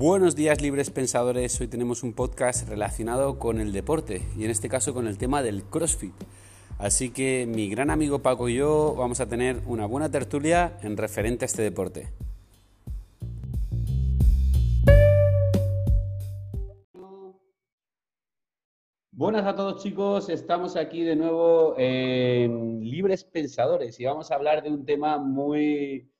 Buenos 0.00 0.34
días 0.34 0.62
libres 0.62 0.88
pensadores, 0.88 1.60
hoy 1.60 1.68
tenemos 1.68 2.02
un 2.02 2.14
podcast 2.14 2.66
relacionado 2.66 3.38
con 3.38 3.60
el 3.60 3.70
deporte 3.70 4.22
y 4.34 4.46
en 4.46 4.50
este 4.50 4.70
caso 4.70 4.94
con 4.94 5.06
el 5.06 5.18
tema 5.18 5.42
del 5.42 5.62
CrossFit. 5.62 6.14
Así 6.78 7.10
que 7.10 7.46
mi 7.46 7.68
gran 7.68 7.90
amigo 7.90 8.20
Paco 8.20 8.48
y 8.48 8.54
yo 8.54 8.94
vamos 8.96 9.20
a 9.20 9.28
tener 9.28 9.60
una 9.66 9.84
buena 9.84 10.10
tertulia 10.10 10.78
en 10.82 10.96
referente 10.96 11.44
a 11.44 11.48
este 11.48 11.60
deporte. 11.60 12.08
Buenas 19.12 19.44
a 19.44 19.54
todos 19.54 19.82
chicos, 19.82 20.30
estamos 20.30 20.76
aquí 20.76 21.02
de 21.02 21.14
nuevo 21.14 21.74
en 21.76 22.80
Libres 22.80 23.24
Pensadores 23.24 24.00
y 24.00 24.06
vamos 24.06 24.30
a 24.30 24.36
hablar 24.36 24.62
de 24.62 24.70
un 24.70 24.86
tema 24.86 25.18
muy, 25.18 26.10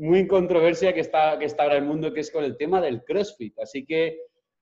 muy 0.00 0.20
en 0.20 0.28
controversia 0.28 0.94
que 0.94 1.00
está, 1.00 1.38
que 1.38 1.44
está 1.44 1.64
ahora 1.64 1.76
el 1.76 1.84
mundo, 1.84 2.12
que 2.14 2.20
es 2.20 2.30
con 2.30 2.42
el 2.42 2.56
tema 2.56 2.80
del 2.80 3.04
CrossFit. 3.04 3.58
Así 3.58 3.84
que 3.84 4.18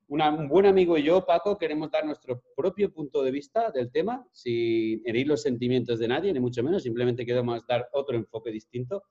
un 0.09 0.49
buen 0.49 0.67
amigo 0.67 0.99
y 0.99 1.05
yo, 1.05 1.25
Paco, 1.25 1.57
queremos 1.57 1.93
dar 1.93 2.05
nuestro 2.05 2.43
propio 2.57 2.93
punto 2.93 3.23
de 3.23 3.31
vista 3.31 3.71
del 3.71 3.93
tema, 3.93 4.27
sin 4.33 5.01
herir 5.05 5.29
los 5.29 5.43
sentimientos 5.43 6.01
de 6.01 6.09
nadie, 6.09 6.33
ni 6.33 6.41
mucho 6.41 6.63
menos, 6.65 6.83
simplemente 6.83 7.25
queremos 7.25 7.65
dar 7.69 7.89
otro 7.93 8.17
enfoque 8.17 8.51
distinto. 8.51 9.05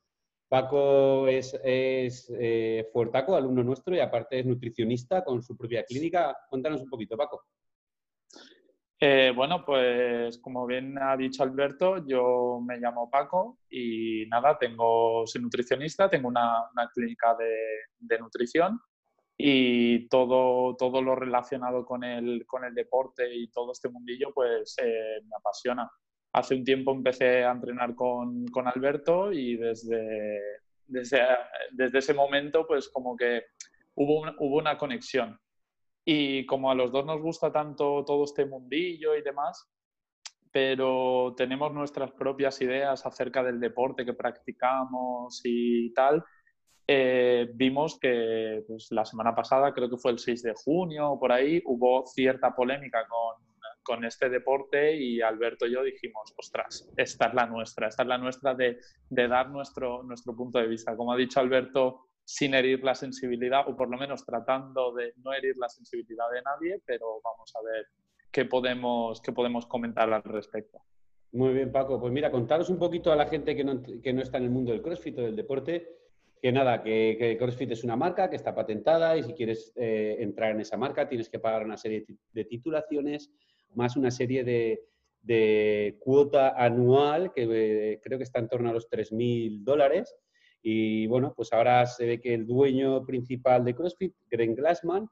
Paco 0.50 1.28
es, 1.30 1.58
es 1.64 2.30
eh, 2.38 2.90
Fuertaco, 2.92 3.36
alumno 3.36 3.64
nuestro, 3.64 3.96
y 3.96 4.00
aparte 4.00 4.40
es 4.40 4.46
nutricionista 4.46 5.24
con 5.24 5.42
su 5.42 5.56
propia 5.56 5.86
clínica. 5.86 6.36
Cuéntanos 6.50 6.82
un 6.82 6.90
poquito, 6.90 7.16
Paco. 7.16 7.44
Eh, 9.00 9.32
bueno, 9.36 9.64
pues 9.64 10.40
como 10.40 10.66
bien 10.66 10.98
ha 10.98 11.16
dicho 11.16 11.44
Alberto, 11.44 12.04
yo 12.08 12.60
me 12.66 12.78
llamo 12.80 13.12
Paco 13.12 13.60
y 13.70 14.26
nada, 14.28 14.58
tengo, 14.58 15.24
soy 15.28 15.42
nutricionista, 15.44 16.10
tengo 16.10 16.28
una, 16.30 16.68
clínica 16.96 17.36
de, 17.36 18.18
nutrición 18.20 18.80
y 19.38 20.08
todo, 20.08 20.76
todo 20.78 21.04
lo 21.04 21.14
relacionado 21.16 21.86
con 21.86 22.04
el, 22.04 22.44
con 22.48 22.66
el 22.66 22.74
deporte 22.74 23.36
y 23.36 23.50
todo 23.52 23.72
este 23.72 23.90
mundillo 23.90 24.34
pues 24.34 24.76
eh, 24.82 25.22
me 25.24 25.36
apasiona. 25.38 25.90
Hace 26.34 26.56
un 26.56 26.64
tiempo 26.64 26.92
empecé 26.92 27.44
a 27.44 27.52
entrenar 27.52 27.94
con, 27.94 28.48
con 28.48 28.68
Alberto 28.68 29.32
y 29.32 29.58
desde, 29.58 30.42
desde, 30.88 31.22
desde, 31.72 32.00
ese 32.00 32.16
momento 32.16 32.66
pues 32.66 32.90
como 32.90 33.16
que 33.16 33.44
hubo 33.94 34.24
hubo 34.40 34.58
una 34.58 34.76
conexión 34.76 35.40
y 36.10 36.46
como 36.46 36.72
a 36.72 36.76
los 36.76 36.90
dos 36.90 37.06
nos 37.06 37.22
gusta 37.22 37.52
tanto 37.52 38.06
todo 38.06 38.24
este 38.24 38.46
mundillo 38.46 39.14
y 39.14 39.22
demás, 39.22 39.70
pero 40.54 41.34
tenemos 41.36 41.74
nuestras 41.74 42.14
propias 42.14 42.62
ideas 42.62 43.06
acerca 43.06 43.44
del 43.44 43.60
deporte 43.60 44.06
que 44.06 44.14
practicamos 44.14 45.42
y 45.44 45.94
tal, 45.94 46.24
eh, 46.88 47.50
vimos 47.54 48.00
que 48.00 48.64
pues, 48.66 48.88
la 48.92 49.04
semana 49.04 49.36
pasada, 49.36 49.74
creo 49.74 49.90
que 49.90 49.98
fue 49.98 50.12
el 50.12 50.20
6 50.20 50.44
de 50.44 50.54
junio 50.56 51.18
por 51.20 51.34
ahí, 51.34 51.62
hubo 51.66 52.06
cierta 52.06 52.56
polémica 52.56 53.06
con, 53.10 53.44
con, 53.84 54.06
este 54.06 54.30
deporte 54.30 54.96
y 54.96 55.20
Alberto 55.20 55.68
y 55.68 55.74
yo 55.74 55.84
dijimos, 55.84 56.34
ostras, 56.38 56.90
esta 56.96 57.26
es 57.26 57.34
la 57.34 57.48
nuestra, 57.48 57.90
esta 57.90 58.04
es 58.04 58.08
la 58.08 58.18
nuestra 58.18 58.56
de, 58.56 58.80
de 59.10 59.28
dar 59.28 59.50
nuestro, 59.50 60.04
nuestro 60.04 60.34
punto 60.38 60.58
de 60.58 60.68
vista. 60.68 60.96
Como 60.96 61.12
ha 61.12 61.18
dicho 61.18 61.42
Alberto, 61.42 62.07
sin 62.28 62.54
herir 62.54 62.84
la 62.84 62.94
sensibilidad, 62.94 63.70
o 63.70 63.78
por 63.78 63.90
lo 63.90 63.98
menos 63.98 64.26
tratando 64.26 64.92
de 64.92 65.14
no 65.24 65.32
herir 65.32 65.56
la 65.56 65.70
sensibilidad 65.70 66.26
de 66.30 66.42
nadie, 66.42 66.82
pero 66.86 67.22
vamos 67.24 67.54
a 67.56 67.62
ver 67.62 67.88
qué 68.30 68.44
podemos, 68.44 69.22
qué 69.22 69.32
podemos 69.32 69.66
comentar 69.66 70.12
al 70.12 70.22
respecto. 70.24 70.82
Muy 71.32 71.54
bien, 71.54 71.72
Paco. 71.72 72.02
Pues 72.02 72.12
mira, 72.12 72.30
contaros 72.30 72.70
un 72.70 72.80
poquito 72.80 73.14
a 73.14 73.16
la 73.16 73.28
gente 73.28 73.56
que 73.56 73.64
no, 73.64 73.82
que 73.82 74.12
no 74.12 74.22
está 74.22 74.40
en 74.40 74.44
el 74.44 74.50
mundo 74.50 74.74
del 74.74 74.82
CrossFit 74.82 75.18
o 75.20 75.22
del 75.22 75.38
deporte, 75.38 75.88
que 76.42 76.52
nada, 76.52 76.84
que, 76.84 77.38
CrossFit 77.40 77.72
es 77.72 77.86
una 77.86 77.96
marca 77.96 78.30
que 78.30 78.36
está 78.36 78.54
patentada 78.54 79.16
y 79.16 79.24
si 79.24 79.34
quieres 79.34 79.72
eh, 79.78 80.18
entrar 80.20 80.52
en 80.52 80.60
esa 80.60 80.76
marca 80.76 81.08
tienes 81.08 81.30
que 81.30 81.40
pagar 81.40 81.64
una 81.64 81.78
serie 81.78 82.06
de 82.34 82.44
titulaciones 82.44 83.32
más 83.74 83.96
una 83.96 84.12
serie 84.12 84.44
de, 84.44 84.84
de 85.22 85.98
cuota 86.00 86.62
anual 86.62 87.32
que 87.34 87.48
eh, 87.50 88.00
creo 88.04 88.18
que 88.18 88.24
está 88.24 88.40
en 88.40 88.50
torno 88.50 88.70
a 88.70 88.74
los 88.74 88.90
3.000 88.90 89.64
dólares 89.64 90.16
y 90.70 91.08
bueno, 91.08 91.34
pues 91.34 91.54
ahora 91.54 91.86
se 91.86 92.06
ve 92.06 92.20
que 92.20 92.34
el 92.34 92.46
dueño 92.46 93.06
principal 93.06 93.64
de 93.64 93.74
CrossFit, 93.74 94.14
Greg 94.30 94.54
Glassman, 94.54 95.08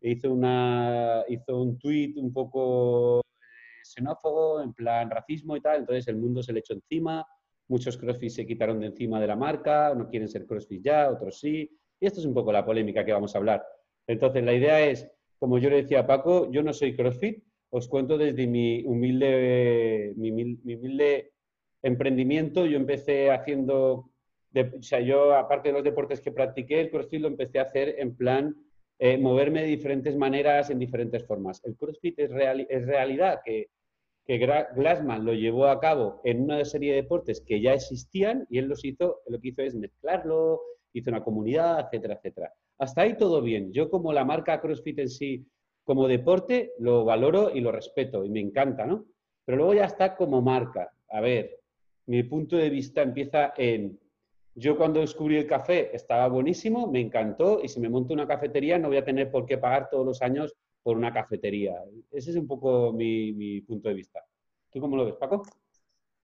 hizo, 0.00 0.32
una, 0.32 1.24
hizo 1.28 1.60
un 1.60 1.76
tweet 1.76 2.12
un 2.18 2.32
poco 2.32 3.18
eh, 3.18 3.82
xenófobo, 3.82 4.62
en 4.62 4.72
plan 4.72 5.10
racismo 5.10 5.56
y 5.56 5.60
tal, 5.60 5.80
entonces 5.80 6.06
el 6.06 6.18
mundo 6.18 6.40
se 6.40 6.52
le 6.52 6.60
echó 6.60 6.74
encima, 6.74 7.26
muchos 7.66 7.96
CrossFit 7.96 8.30
se 8.30 8.46
quitaron 8.46 8.78
de 8.78 8.86
encima 8.86 9.20
de 9.20 9.26
la 9.26 9.34
marca, 9.34 9.92
no 9.92 10.08
quieren 10.08 10.28
ser 10.28 10.46
CrossFit 10.46 10.84
ya, 10.84 11.10
otros 11.10 11.40
sí, 11.40 11.68
y 11.98 12.06
esto 12.06 12.20
es 12.20 12.26
un 12.26 12.34
poco 12.34 12.52
la 12.52 12.64
polémica 12.64 13.04
que 13.04 13.12
vamos 13.12 13.34
a 13.34 13.38
hablar. 13.38 13.66
Entonces 14.06 14.44
la 14.44 14.54
idea 14.54 14.86
es, 14.86 15.10
como 15.36 15.58
yo 15.58 15.68
le 15.68 15.82
decía 15.82 15.98
a 15.98 16.06
Paco, 16.06 16.48
yo 16.52 16.62
no 16.62 16.72
soy 16.72 16.94
CrossFit, 16.94 17.42
os 17.70 17.88
cuento 17.88 18.16
desde 18.18 18.46
mi 18.46 18.84
humilde, 18.84 20.12
mi 20.14 20.30
humilde 20.30 21.32
emprendimiento, 21.82 22.66
yo 22.66 22.76
empecé 22.76 23.32
haciendo 23.32 24.11
o 24.54 24.82
sea, 24.82 25.00
yo, 25.00 25.34
aparte 25.34 25.68
de 25.68 25.74
los 25.74 25.84
deportes 25.84 26.20
que 26.20 26.32
practiqué, 26.32 26.80
el 26.80 26.90
CrossFit 26.90 27.20
lo 27.20 27.28
empecé 27.28 27.58
a 27.58 27.62
hacer 27.62 27.96
en 27.98 28.16
plan 28.16 28.54
eh, 28.98 29.18
moverme 29.18 29.62
de 29.62 29.68
diferentes 29.68 30.16
maneras, 30.16 30.70
en 30.70 30.78
diferentes 30.78 31.24
formas. 31.26 31.60
El 31.64 31.76
CrossFit 31.76 32.18
es, 32.18 32.30
es 32.68 32.86
realidad 32.86 33.40
que, 33.44 33.68
que 34.24 34.38
Glassman 34.38 35.24
lo 35.24 35.32
llevó 35.32 35.66
a 35.66 35.80
cabo 35.80 36.20
en 36.24 36.42
una 36.42 36.64
serie 36.64 36.90
de 36.90 37.02
deportes 37.02 37.40
que 37.40 37.60
ya 37.60 37.74
existían 37.74 38.46
y 38.48 38.58
él 38.58 38.66
los 38.66 38.84
hizo, 38.84 39.20
lo 39.26 39.40
que 39.40 39.48
hizo 39.48 39.62
es 39.62 39.74
mezclarlo, 39.74 40.60
hizo 40.92 41.10
una 41.10 41.24
comunidad, 41.24 41.80
etcétera, 41.80 42.14
etcétera. 42.14 42.52
Hasta 42.78 43.02
ahí 43.02 43.16
todo 43.16 43.42
bien. 43.42 43.72
Yo 43.72 43.90
como 43.90 44.12
la 44.12 44.24
marca 44.24 44.60
CrossFit 44.60 44.98
en 44.98 45.08
sí, 45.08 45.46
como 45.84 46.06
deporte, 46.06 46.72
lo 46.78 47.04
valoro 47.04 47.50
y 47.54 47.60
lo 47.60 47.72
respeto 47.72 48.24
y 48.24 48.30
me 48.30 48.40
encanta, 48.40 48.86
¿no? 48.86 49.06
Pero 49.44 49.58
luego 49.58 49.74
ya 49.74 49.86
está 49.86 50.14
como 50.14 50.40
marca. 50.40 50.92
A 51.08 51.20
ver, 51.20 51.58
mi 52.06 52.22
punto 52.22 52.56
de 52.56 52.70
vista 52.70 53.02
empieza 53.02 53.52
en 53.56 53.98
yo 54.54 54.76
cuando 54.76 55.00
descubrí 55.00 55.36
el 55.36 55.46
café 55.46 55.94
estaba 55.94 56.28
buenísimo, 56.28 56.90
me 56.90 57.00
encantó 57.00 57.60
y 57.62 57.68
si 57.68 57.80
me 57.80 57.88
monto 57.88 58.12
una 58.12 58.26
cafetería 58.26 58.78
no 58.78 58.88
voy 58.88 58.98
a 58.98 59.04
tener 59.04 59.30
por 59.30 59.46
qué 59.46 59.58
pagar 59.58 59.88
todos 59.90 60.04
los 60.04 60.22
años 60.22 60.54
por 60.82 60.96
una 60.96 61.12
cafetería. 61.12 61.74
Ese 62.10 62.30
es 62.30 62.36
un 62.36 62.46
poco 62.46 62.92
mi, 62.92 63.60
punto 63.62 63.88
de 63.88 63.94
vista. 63.94 64.24
¿Tú 64.70 64.80
cómo 64.80 64.96
lo 64.96 65.06
ves, 65.06 65.14
Paco? 65.14 65.42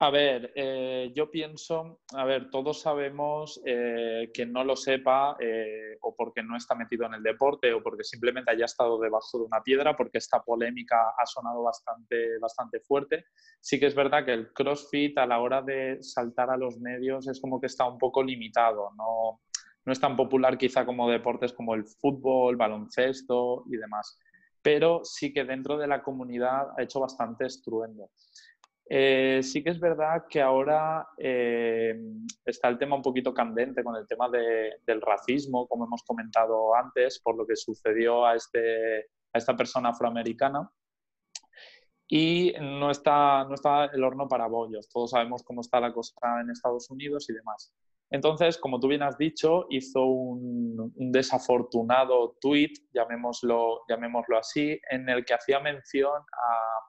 A 0.00 0.10
ver, 0.10 0.52
eh, 0.54 1.10
yo 1.12 1.28
pienso, 1.28 2.02
a 2.14 2.24
ver, 2.24 2.50
todos 2.50 2.82
sabemos 2.82 3.60
eh, 3.66 4.30
no 4.46 4.62
lo 4.62 4.76
sepa 4.76 5.36
eh, 5.40 5.98
o 6.02 6.14
porque 6.14 6.40
no 6.40 6.56
está 6.56 6.76
metido 6.76 7.04
en 7.06 7.14
el 7.14 7.22
deporte 7.24 7.72
o 7.72 7.82
porque 7.82 8.04
simplemente 8.04 8.52
haya 8.52 8.66
estado 8.66 9.00
debajo 9.00 9.38
de 9.38 9.44
una 9.46 9.60
piedra, 9.60 9.96
porque 9.96 10.18
esta 10.18 10.40
polémica 10.40 11.14
ha 11.18 11.26
sonado 11.26 11.64
bastante, 11.64 12.38
bastante 12.38 12.78
fuerte. 12.78 13.24
Sí 13.60 13.80
que 13.80 13.86
es 13.86 13.94
verdad 13.96 14.24
que 14.24 14.34
el 14.34 14.52
CrossFit 14.52 15.18
a 15.18 15.26
la 15.26 15.40
hora 15.40 15.62
de 15.62 16.00
saltar 16.00 16.48
a 16.50 16.56
los 16.56 16.78
medios 16.78 17.26
es 17.26 17.40
como 17.40 17.60
que 17.60 17.66
está 17.66 17.84
un 17.84 17.98
poco 17.98 18.22
limitado, 18.22 18.92
no, 18.96 19.40
no 19.84 19.92
es 19.92 19.98
tan 19.98 20.16
popular 20.16 20.56
quizá 20.56 20.86
como 20.86 21.10
deportes 21.10 21.52
como 21.52 21.74
el 21.74 21.84
fútbol, 21.84 22.54
baloncesto 22.54 23.64
y 23.66 23.76
demás, 23.76 24.16
pero 24.62 25.00
sí 25.02 25.32
que 25.32 25.42
dentro 25.42 25.76
de 25.76 25.88
la 25.88 26.04
comunidad 26.04 26.68
ha 26.76 26.82
hecho 26.84 27.00
bastante 27.00 27.46
estruendo. 27.46 28.10
Eh, 28.90 29.40
sí 29.42 29.62
que 29.62 29.68
es 29.68 29.78
verdad 29.78 30.24
que 30.30 30.40
ahora 30.40 31.06
eh, 31.18 31.94
está 32.44 32.68
el 32.68 32.78
tema 32.78 32.96
un 32.96 33.02
poquito 33.02 33.34
candente 33.34 33.84
con 33.84 33.94
el 33.96 34.06
tema 34.06 34.30
del 34.30 35.02
racismo, 35.02 35.68
como 35.68 35.84
hemos 35.84 36.02
comentado 36.04 36.74
antes, 36.74 37.20
por 37.20 37.36
lo 37.36 37.46
que 37.46 37.54
sucedió 37.54 38.24
a, 38.24 38.34
este, 38.34 39.00
a 39.00 39.38
esta 39.38 39.54
persona 39.54 39.90
afroamericana. 39.90 40.70
Y 42.10 42.54
no 42.58 42.90
está, 42.90 43.44
no 43.44 43.54
está 43.54 43.86
el 43.86 44.02
horno 44.02 44.26
para 44.26 44.46
bollos. 44.46 44.88
Todos 44.88 45.10
sabemos 45.10 45.42
cómo 45.42 45.60
está 45.60 45.78
la 45.78 45.92
cosa 45.92 46.14
en 46.40 46.48
Estados 46.48 46.88
Unidos 46.88 47.28
y 47.28 47.34
demás. 47.34 47.70
Entonces, 48.10 48.56
como 48.56 48.80
tú 48.80 48.88
bien 48.88 49.02
has 49.02 49.18
dicho, 49.18 49.66
hizo 49.68 50.06
un, 50.06 50.94
un 50.96 51.12
desafortunado 51.12 52.38
tweet, 52.40 52.72
llamémoslo, 52.94 53.82
llamémoslo 53.86 54.38
así, 54.38 54.80
en 54.90 55.06
el 55.10 55.26
que 55.26 55.34
hacía 55.34 55.60
mención 55.60 56.22
a 56.32 56.87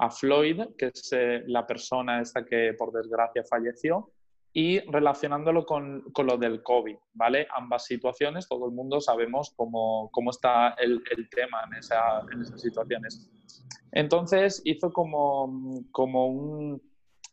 a 0.00 0.10
Floyd, 0.10 0.62
que 0.78 0.86
es 0.86 1.12
eh, 1.12 1.44
la 1.46 1.66
persona 1.66 2.22
esta 2.22 2.44
que 2.44 2.72
por 2.72 2.90
desgracia 2.90 3.44
falleció, 3.44 4.12
y 4.52 4.80
relacionándolo 4.90 5.64
con, 5.64 6.10
con, 6.12 6.26
lo 6.26 6.38
del 6.38 6.62
COVID, 6.62 6.96
¿vale? 7.12 7.46
Ambas 7.54 7.84
situaciones, 7.84 8.48
todo 8.48 8.66
el 8.66 8.72
mundo 8.72 9.00
sabemos 9.00 9.52
cómo, 9.54 10.08
cómo 10.10 10.30
está 10.30 10.70
el, 10.70 11.02
el 11.10 11.28
tema 11.28 11.64
en, 11.66 11.78
esa, 11.78 12.20
en, 12.32 12.40
esas 12.40 12.60
situaciones. 12.60 13.30
Entonces 13.92 14.62
hizo 14.64 14.90
como, 14.92 15.84
como 15.92 16.28
un... 16.28 16.82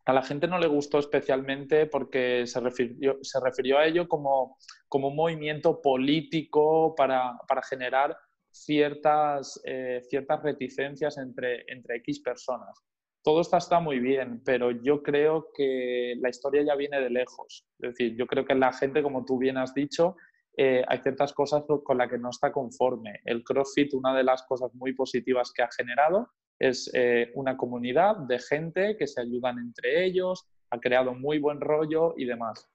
A 0.06 0.14
la 0.14 0.22
gente 0.22 0.48
no 0.48 0.60
le 0.60 0.68
gustó 0.68 1.00
especialmente 1.00 1.86
porque 1.86 2.46
se 2.46 2.60
refirió, 2.60 3.18
se 3.22 3.40
refirió 3.40 3.78
a 3.78 3.86
ello 3.86 4.08
como, 4.08 4.58
como 4.88 5.08
un 5.08 5.16
movimiento 5.16 5.82
político 5.82 6.94
para, 6.96 7.38
para 7.48 7.62
generar 7.64 8.16
ciertas, 8.52 9.62
eh, 9.66 10.02
ciertas 10.08 10.42
reticencias 10.44 11.18
entre, 11.18 11.64
entre 11.68 11.98
X 11.98 12.20
personas. 12.22 12.84
Todo 13.24 13.42
esto 13.42 13.58
está 13.58 13.80
muy 13.80 14.00
bien, 14.00 14.42
pero 14.46 14.72
yo 14.72 15.04
creo 15.04 15.48
que 15.54 16.16
la 16.20 16.30
historia 16.30 16.64
ya 16.64 16.76
viene 16.76 17.02
de 17.02 17.10
lejos. 17.10 17.66
Es 17.80 17.92
decir, 17.92 18.16
yo 18.16 18.26
creo 18.26 18.46
que 18.46 18.56
la 18.56 18.72
gente, 18.72 19.04
como 19.04 19.26
tú 19.26 19.38
bien 19.38 19.58
has 19.58 19.74
dicho, 19.74 20.16
eh, 20.56 20.84
hay 20.88 21.00
ciertas 21.00 21.34
cosas 21.34 21.64
con 21.84 21.98
las 21.98 22.10
que 22.10 22.18
no 22.18 22.30
está 22.30 22.52
conforme. 22.52 23.20
El 23.26 23.44
CrossFit, 23.44 23.94
una 23.94 24.16
de 24.16 24.24
las 24.24 24.44
cosas 24.44 24.74
muy 24.74 24.94
positivas 24.94 25.52
que 25.52 25.62
ha 25.62 25.70
generado 25.72 26.30
es 26.58 26.90
eh, 26.94 27.32
una 27.36 27.58
comunidad 27.58 28.16
de 28.18 28.40
gente 28.40 28.96
que 28.98 29.06
se 29.08 29.22
ayudan 29.22 29.60
entre 29.60 30.06
ellos, 30.06 30.48
ha 30.72 30.80
creado 30.80 31.14
muy 31.14 31.38
buen 31.38 31.60
rollo 31.60 32.16
y 32.18 32.26
demás. 32.26 32.68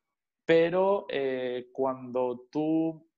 Pero 0.44 1.06
cuando 1.72 2.46
tú 2.50 3.08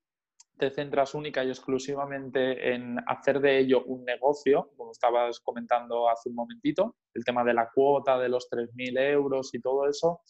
te 0.57 0.71
centras 0.71 1.13
única 1.13 1.43
y 1.43 1.49
exclusivamente 1.49 2.73
en 2.73 2.97
hacer 3.07 3.39
de 3.39 3.59
ello 3.59 3.83
un 3.85 4.05
negocio, 4.05 4.71
como 4.77 4.91
estabas 4.91 5.39
comentando 5.39 6.09
hace 6.09 6.29
un 6.29 6.35
momentito, 6.35 6.95
el 7.13 7.23
tema 7.23 7.43
de 7.43 7.53
la 7.53 7.69
cuota, 7.73 8.17
de 8.19 8.29
los 8.29 8.49
3.000 8.49 8.99
euros 8.99 9.53
y 9.53 9.61
todo 9.61 9.87
eso, 9.87 10.21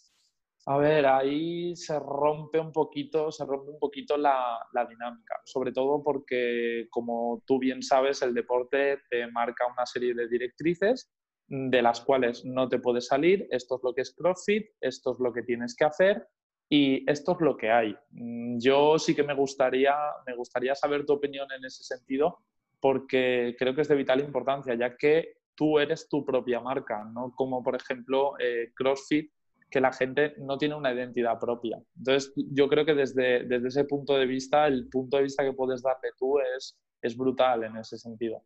a 0.68 0.77
ver, 0.77 1.06
ahí 1.06 1.75
se 1.75 2.00
rompe 2.00 2.60
un 2.60 2.72
poquito, 2.72 3.31
se 3.31 3.45
rompe 3.45 3.69
un 3.69 3.77
poquito 3.77 4.18
la, 4.18 4.57
dinámica, 4.89 5.39
sobre 5.45 5.72
todo 5.72 6.04
porque, 6.04 6.88
como 6.89 7.44
tú 7.45 7.60
bien 7.60 7.83
sabes, 7.83 8.24
el 8.24 8.33
deporte 8.33 9.01
te 9.12 9.27
marca 9.27 9.68
una 9.72 9.86
serie 9.86 10.16
de 10.16 10.27
directrices 10.27 11.12
de 11.48 11.81
las 11.83 12.01
cuales 12.01 12.44
no 12.45 12.68
te 12.68 12.80
puedes 12.80 13.06
salir. 13.06 13.48
Esto 13.51 13.75
es 13.75 13.81
lo 13.83 13.94
que 13.94 14.01
es 14.01 14.16
CrossFit, 14.16 14.66
esto 14.81 15.13
es 15.13 15.19
lo 15.19 15.31
que 15.31 15.44
tienes 15.44 15.75
que 15.75 15.86
hacer 15.86 16.27
y 16.70 17.10
esto 17.10 17.34
es 17.34 17.42
lo 17.42 17.58
que 17.58 17.72
hay. 17.72 17.96
Mm, 18.12 18.60
yo 18.60 18.98
sí 18.98 19.16
que 19.16 19.24
me 19.24 19.34
gustaría, 19.34 19.96
me 20.26 20.36
gustaría 20.36 20.76
saber 20.76 21.06
tu 21.06 21.14
opinión 21.14 21.48
en 21.52 21.64
ese 21.66 21.84
sentido 21.84 22.40
porque 22.80 23.56
creo 23.58 23.74
que 23.74 23.82
es 23.82 23.88
de 23.88 23.96
vital 23.96 24.20
importancia, 24.20 24.76
ya 24.76 24.96
que 24.96 25.38
tú 25.56 25.80
eres 25.80 26.10
tu 26.10 26.26
propia 26.26 26.60
marca, 26.60 27.04
no 27.06 27.34
como 27.36 27.64
por 27.64 27.76
ejemplo 27.76 28.34
eh, 28.40 28.72
CrossFit 28.76 29.32
que 29.70 29.82
la 29.82 29.92
gente 29.92 30.36
no 30.38 30.58
tiene 30.58 30.76
una 30.76 30.94
identidad 30.94 31.40
propia. 31.40 31.82
Entonces, 31.98 32.32
yo 32.36 32.70
creo 32.70 32.86
que 32.86 32.94
desde, 32.94 33.44
desde 33.46 33.68
ese 33.68 33.86
punto 33.86 34.16
de 34.16 34.26
vista, 34.26 34.68
el 34.68 34.88
punto 34.90 35.18
de 35.18 35.24
vista 35.24 35.44
que 35.44 35.54
puedes 35.54 35.82
darle 35.82 36.12
tú 36.18 36.40
es, 36.40 36.78
es 37.02 37.18
brutal 37.18 37.64
en 37.64 37.78
ese 37.78 37.98
sentido. 37.98 38.44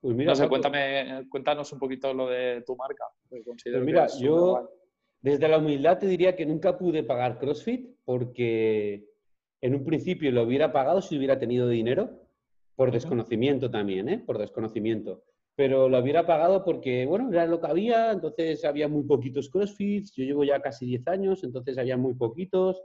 Pues 0.00 0.16
mira, 0.16 0.30
no 0.30 0.36
sé, 0.36 0.48
cuéntame, 0.48 1.26
cuéntanos 1.28 1.72
un 1.72 1.78
poquito 1.78 2.12
lo 2.14 2.28
de 2.28 2.62
tu 2.66 2.74
marca. 2.76 3.04
Pues 3.28 3.44
mira, 3.82 4.06
yo 4.18 4.68
desde 5.26 5.48
la 5.48 5.58
humildad 5.58 5.98
te 5.98 6.06
diría 6.06 6.36
que 6.36 6.46
nunca 6.46 6.78
pude 6.78 7.02
pagar 7.02 7.40
CrossFit 7.40 7.96
porque 8.04 9.10
en 9.60 9.74
un 9.74 9.84
principio 9.84 10.30
lo 10.30 10.44
hubiera 10.44 10.72
pagado 10.72 11.02
si 11.02 11.18
hubiera 11.18 11.36
tenido 11.36 11.68
dinero, 11.68 12.22
por 12.76 12.92
desconocimiento 12.92 13.68
también, 13.68 14.08
¿eh? 14.08 14.22
por 14.24 14.38
desconocimiento. 14.38 15.24
Pero 15.56 15.88
lo 15.88 15.98
hubiera 15.98 16.26
pagado 16.26 16.62
porque, 16.64 17.06
bueno, 17.06 17.28
era 17.32 17.44
lo 17.44 17.60
que 17.60 17.66
había, 17.66 18.12
entonces 18.12 18.64
había 18.64 18.86
muy 18.86 19.02
poquitos 19.02 19.48
CrossFits, 19.50 20.14
yo 20.14 20.22
llevo 20.22 20.44
ya 20.44 20.60
casi 20.60 20.86
10 20.86 21.08
años, 21.08 21.42
entonces 21.42 21.76
había 21.76 21.96
muy 21.96 22.14
poquitos, 22.14 22.80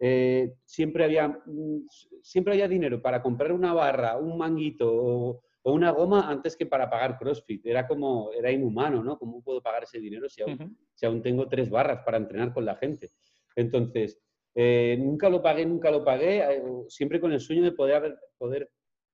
eh, 0.00 0.54
siempre, 0.64 1.04
había, 1.04 1.28
mm, 1.28 1.86
siempre 2.20 2.54
había 2.54 2.66
dinero 2.66 3.00
para 3.00 3.22
comprar 3.22 3.52
una 3.52 3.72
barra, 3.72 4.18
un 4.18 4.36
manguito 4.36 4.92
o, 4.92 5.42
una 5.72 5.90
goma 5.90 6.30
antes 6.30 6.56
que 6.56 6.66
para 6.66 6.88
pagar 6.88 7.18
CrossFit, 7.18 7.66
era 7.66 7.86
como, 7.86 8.30
era 8.32 8.50
inhumano, 8.50 9.02
¿no? 9.02 9.18
¿Cómo 9.18 9.42
puedo 9.42 9.62
pagar 9.62 9.84
ese 9.84 9.98
dinero 9.98 10.28
si 10.28 10.42
aún, 10.42 10.78
si 10.94 11.06
aún 11.06 11.22
tengo 11.22 11.48
tres 11.48 11.70
barras 11.70 12.02
para 12.04 12.18
entrenar 12.18 12.52
con 12.52 12.64
la 12.64 12.76
gente? 12.76 13.10
Entonces, 13.56 14.20
eh, 14.54 14.96
nunca 14.98 15.28
lo 15.28 15.42
pagué, 15.42 15.66
nunca 15.66 15.90
lo 15.90 16.04
pagué, 16.04 16.38
eh, 16.38 16.62
siempre 16.88 17.20
con 17.20 17.32
el 17.32 17.40
sueño 17.40 17.62
de 17.62 17.72
poder, 17.72 18.18
poder, 18.38 18.70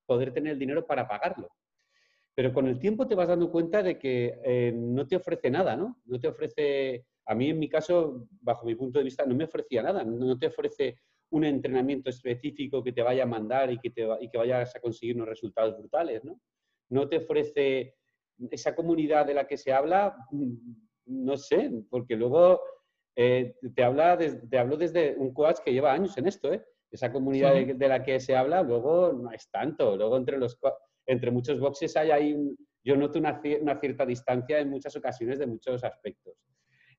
poder 0.06 0.32
tener 0.32 0.52
el 0.52 0.58
dinero 0.58 0.86
para 0.86 1.08
pagarlo. 1.08 1.48
Pero 2.34 2.52
con 2.52 2.66
el 2.66 2.78
tiempo 2.78 3.06
te 3.06 3.14
vas 3.14 3.28
dando 3.28 3.50
cuenta 3.50 3.82
de 3.82 3.98
que 3.98 4.38
eh, 4.44 4.72
no 4.74 5.06
te 5.06 5.16
ofrece 5.16 5.50
nada, 5.50 5.76
¿no? 5.76 6.00
No 6.04 6.20
te 6.20 6.28
ofrece, 6.28 7.06
a 7.26 7.34
mí 7.34 7.50
en 7.50 7.58
mi 7.58 7.68
caso, 7.68 8.26
bajo 8.40 8.66
mi 8.66 8.74
punto 8.74 8.98
de 8.98 9.04
vista, 9.04 9.26
no 9.26 9.34
me 9.34 9.44
ofrecía 9.44 9.82
nada. 9.82 10.04
No 10.04 10.38
te 10.38 10.46
ofrece 10.46 10.96
un 11.32 11.44
entrenamiento 11.44 12.08
específico 12.08 12.82
que 12.82 12.92
te 12.92 13.02
vaya 13.02 13.24
a 13.24 13.26
mandar 13.26 13.70
y 13.70 13.78
que, 13.78 13.90
te 13.90 14.06
y 14.20 14.28
que 14.28 14.38
vayas 14.38 14.74
a 14.74 14.80
conseguir 14.80 15.16
unos 15.16 15.28
resultados 15.28 15.76
brutales, 15.76 16.24
¿no? 16.24 16.40
No 16.90 17.08
te 17.08 17.18
ofrece 17.18 17.96
esa 18.50 18.74
comunidad 18.74 19.26
de 19.26 19.34
la 19.34 19.46
que 19.46 19.56
se 19.56 19.72
habla, 19.72 20.16
mm, 20.30 20.54
no 21.06 21.36
sé, 21.36 21.70
porque 21.90 22.16
luego 22.16 22.60
eh, 23.16 23.56
te, 23.74 23.82
habla 23.82 24.18
te 24.18 24.58
hablo 24.58 24.76
desde 24.76 25.14
un 25.16 25.34
coach 25.34 25.58
que 25.64 25.72
lleva 25.72 25.92
años 25.92 26.16
en 26.16 26.26
esto, 26.26 26.52
¿eh? 26.52 26.64
Esa 26.90 27.10
comunidad 27.10 27.54
de, 27.54 27.74
de, 27.74 27.88
la 27.88 28.02
que 28.02 28.20
se 28.20 28.36
habla, 28.36 28.62
luego 28.62 29.14
no 29.14 29.32
es 29.32 29.50
tanto. 29.50 29.96
Luego 29.96 30.18
entre 30.18 30.36
los 30.36 30.58
entre 31.06 31.30
muchos 31.30 31.58
boxes 31.58 31.96
hay 31.96 32.10
ahí, 32.10 32.56
yo 32.84 32.96
noto 32.96 33.18
una, 33.18 33.40
cierta 33.40 34.06
distancia 34.06 34.58
en 34.58 34.70
muchas 34.70 34.94
ocasiones 34.96 35.38
de 35.38 35.46
muchos 35.46 35.82
aspectos. 35.84 36.34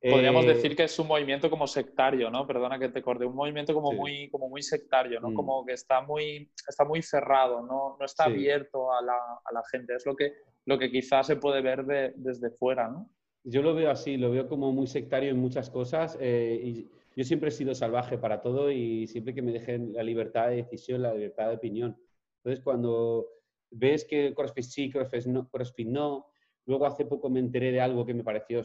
Podríamos 0.10 0.44
eh, 0.44 0.50
decir 0.50 0.76
que 0.76 0.84
es 0.84 1.00
un 1.00 1.08
movimiento 1.08 1.50
como 1.50 1.66
sectario, 1.66 2.30
¿no? 2.30 2.46
Perdona 2.46 2.78
que 2.78 2.90
te 2.90 3.02
corte, 3.02 3.26
un 3.26 3.36
movimiento 3.36 3.74
como, 3.74 3.94
muy, 3.94 4.30
como 4.30 4.50
muy 4.50 4.62
sectario, 4.62 5.22
¿no? 5.22 5.30
Mm. 5.30 5.34
Como 5.34 5.66
que 5.66 5.74
está 5.74 6.02
muy, 6.02 6.52
está 6.68 6.84
muy 6.84 7.02
cerrado, 7.02 7.62
no, 7.62 7.96
no 7.98 8.06
está 8.06 8.26
abierto 8.26 8.92
a 8.92 9.02
la, 9.02 9.16
a 9.16 9.54
la, 9.54 9.64
gente. 9.72 9.96
Es 9.96 10.06
lo 10.06 10.14
que, 10.14 10.34
lo 10.66 10.78
que 10.78 10.92
quizás 10.92 11.28
se 11.28 11.38
puede 11.38 11.62
ver 11.62 11.86
desde 12.16 12.50
fuera, 12.50 12.90
¿no? 12.90 13.10
Yo 13.46 13.62
lo 13.62 13.74
veo 13.74 13.90
así, 13.92 14.18
lo 14.18 14.30
veo 14.30 14.50
como 14.50 14.74
muy 14.74 14.88
sectario 14.88 15.30
en 15.30 15.40
muchas 15.40 15.70
cosas. 15.70 16.18
Eh, 16.20 16.60
y 16.62 16.90
yo 17.16 17.24
siempre 17.24 17.48
he 17.48 17.52
sido 17.52 17.74
salvaje 17.74 18.18
para 18.18 18.42
todo 18.42 18.72
y 18.72 19.08
siempre 19.08 19.34
que 19.34 19.42
me 19.42 19.54
dejen 19.54 19.94
la 19.94 20.04
libertad 20.04 20.50
de 20.50 20.58
decisión, 20.58 21.02
la 21.02 21.14
libertad 21.14 21.48
de 21.48 21.56
opinión. 21.56 21.98
Entonces, 22.38 22.62
cuando 22.62 23.28
ves 23.72 24.04
que 24.04 24.34
CrossFit 24.34 24.66
sí, 24.66 24.90
CrossFit 24.90 25.28
no, 25.28 25.50
CrossFit 25.50 25.88
no. 25.88 26.28
Luego 26.66 26.86
hace 26.86 27.06
poco 27.06 27.30
me 27.30 27.40
enteré 27.40 27.72
de 27.72 27.80
algo 27.80 28.06
que 28.06 28.14
me 28.14 28.24
pareció 28.24 28.64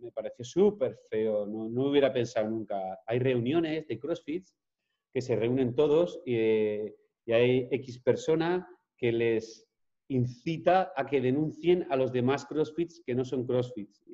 me 0.00 0.12
pareció 0.12 0.44
súper 0.44 0.98
feo, 1.10 1.46
no, 1.46 1.68
no, 1.68 1.90
hubiera 1.90 2.12
pensado 2.12 2.48
nunca. 2.48 3.00
Hay 3.06 3.18
reuniones 3.18 3.86
de 3.86 3.98
CrossFit 3.98 4.46
que 5.12 5.20
se 5.20 5.36
reúnen 5.36 5.74
todos 5.74 6.20
y, 6.24 6.36
y, 7.24 7.32
hay 7.32 7.68
X 7.70 8.00
persona 8.00 8.68
que 8.96 9.12
les 9.12 9.66
incita 10.08 10.92
a 10.96 11.06
que 11.06 11.20
denuncien 11.20 11.86
a 11.90 11.96
los 11.96 12.12
demás 12.12 12.46
CrossFits 12.46 13.02
que 13.04 13.14
no 13.14 13.24
son 13.24 13.46
CrossFits. 13.46 14.04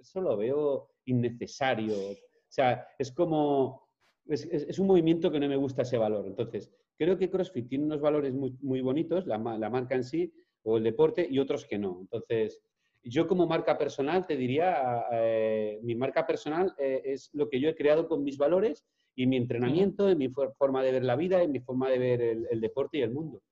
Eso 0.00 0.20
lo 0.20 0.36
veo 0.36 0.90
innecesario. 1.04 1.94
O 1.94 2.16
sea, 2.48 2.86
es 2.98 3.12
como, 3.12 3.88
es, 4.26 4.44
es 4.44 4.78
un 4.78 4.86
movimiento 4.86 5.30
que 5.30 5.40
no 5.40 5.48
me 5.48 5.56
gusta 5.56 5.82
ese 5.82 5.98
valor. 5.98 6.26
Entonces, 6.26 6.70
Creo 6.98 7.18
que 7.18 7.30
CrossFit 7.30 7.68
tiene 7.68 7.84
unos 7.84 8.00
valores 8.00 8.32
muy, 8.32 8.56
muy 8.62 8.80
bonitos, 8.80 9.26
la, 9.26 9.36
la, 9.36 9.70
marca 9.70 9.94
en 9.94 10.04
sí 10.04 10.32
o 10.62 10.78
el 10.78 10.84
deporte, 10.84 11.26
y 11.30 11.38
otros 11.38 11.66
que 11.66 11.78
no. 11.78 11.98
Entonces, 12.00 12.60
yo 13.08 13.26
como 13.26 13.46
marca 13.46 13.78
personal 13.78 14.26
te 14.26 14.36
diría, 14.36 15.04
eh, 15.12 15.78
mi 15.82 15.94
marca 15.94 16.26
personal 16.26 16.74
eh, 16.78 17.02
es 17.04 17.30
lo 17.32 17.48
que 17.48 17.60
yo 17.60 17.68
he 17.68 17.74
creado 17.74 18.08
con 18.08 18.22
mis 18.22 18.36
valores 18.36 18.84
y 19.14 19.26
mi 19.26 19.36
entrenamiento, 19.36 20.10
y 20.10 20.16
mi 20.16 20.28
forma 20.28 20.82
de 20.82 20.92
ver 20.92 21.04
la 21.04 21.16
vida, 21.16 21.42
y 21.42 21.48
mi 21.48 21.60
forma 21.60 21.88
de 21.88 21.98
ver 21.98 22.20
el, 22.20 22.60
deporte 22.60 22.98
y 22.98 23.02
el 23.02 23.12
mundo. 23.12 23.42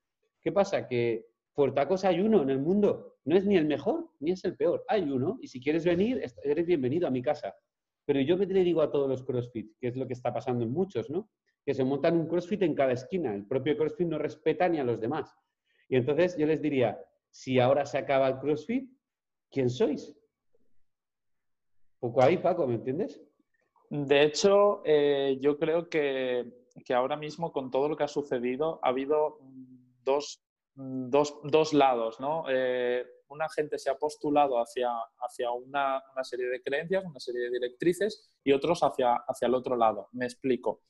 ¿Qué 0.43 0.53
pasa? 0.53 0.87
Que 0.87 1.27
por 1.55 1.73
tacos 1.73 2.05
hay 2.05 2.21
uno 2.21 2.43
en 2.43 2.51
el 2.51 2.59
mundo. 2.59 3.17
No 3.25 3.35
es 3.35 3.47
ni 3.47 3.57
el 3.57 3.65
mejor 3.65 4.11
ni 4.21 4.33
es 4.33 4.45
el 4.45 4.57
peor. 4.57 4.85
Hay 4.89 5.03
uno 5.03 5.39
y 5.41 5.49
si 5.49 5.61
quieres 5.61 5.87
venir, 5.87 6.23
eres 6.43 6.67
bienvenido 6.67 7.07
a 7.07 7.11
mi 7.11 7.23
casa. 7.23 7.55
Pero 8.05 8.21
yo 8.21 8.37
me 8.37 8.45
le 8.45 8.63
digo 8.63 8.83
a 8.83 8.91
todos 8.91 9.09
los 9.09 9.25
CrossFit, 9.25 9.73
que 9.81 9.89
es 9.89 9.97
lo 9.97 10.07
que 10.07 10.13
está 10.13 10.35
pasando 10.35 10.65
en 10.65 10.71
muchos, 10.71 11.09
¿no? 11.09 11.31
que 11.65 11.75
se 11.75 11.85
montan 11.85 12.17
un 12.17 12.29
CrossFit 12.29 12.63
en 12.63 12.75
cada 12.75 12.93
esquina. 12.93 13.35
El 13.35 13.47
propio 13.47 13.77
CrossFit 13.77 14.07
no 14.07 14.19
respeta 14.19 14.69
ni 14.69 14.79
a 14.79 14.85
los 14.85 15.01
demás. 15.01 15.35
Y 15.89 15.97
entonces 15.97 16.37
yo 16.37 16.47
les 16.47 16.61
diría, 16.61 16.99
si 17.31 17.59
ahora 17.59 17.87
se 17.87 17.99
acaba 17.99 18.29
el 18.29 18.39
CrossFit, 18.39 18.91
¿quién 19.55 19.71
sois? 19.71 20.13
Poco 22.01 22.21
ahí, 22.21 22.37
Paco, 22.39 22.67
¿me 22.67 22.75
entiendes? 22.75 23.23
De 23.89 24.25
hecho, 24.25 24.83
eh, 24.85 25.39
yo 25.41 25.57
creo 25.57 25.89
que, 25.89 26.67
ahora 26.93 27.17
mismo 27.17 27.53
con 27.53 27.71
todo 27.71 27.89
lo 27.89 27.97
que 27.97 28.05
ha 28.05 28.09
sucedido 28.09 28.81
ha 28.83 28.89
habido 28.89 29.39
dos, 30.03 30.45
dos, 30.75 31.73
lados, 31.73 32.19
¿no? 32.19 32.45
Eh, 32.51 33.07
una 33.29 33.49
gente 33.49 33.79
se 33.79 33.91
ha 33.91 33.97
postulado 33.97 34.59
hacia, 34.59 34.91
hacia 35.21 35.51
una, 35.53 36.03
serie 36.23 36.47
de 36.47 36.63
creencias, 36.63 37.05
una 37.05 37.21
serie 37.21 37.43
de 37.43 37.51
directrices 37.51 38.29
y 38.43 38.53
otros 38.53 38.83
hacia, 38.83 39.15
hacia 39.15 39.47
el 39.47 39.55
otro 39.55 39.77
lado. 39.77 40.09
Me 40.13 40.27
explico. 40.27 40.83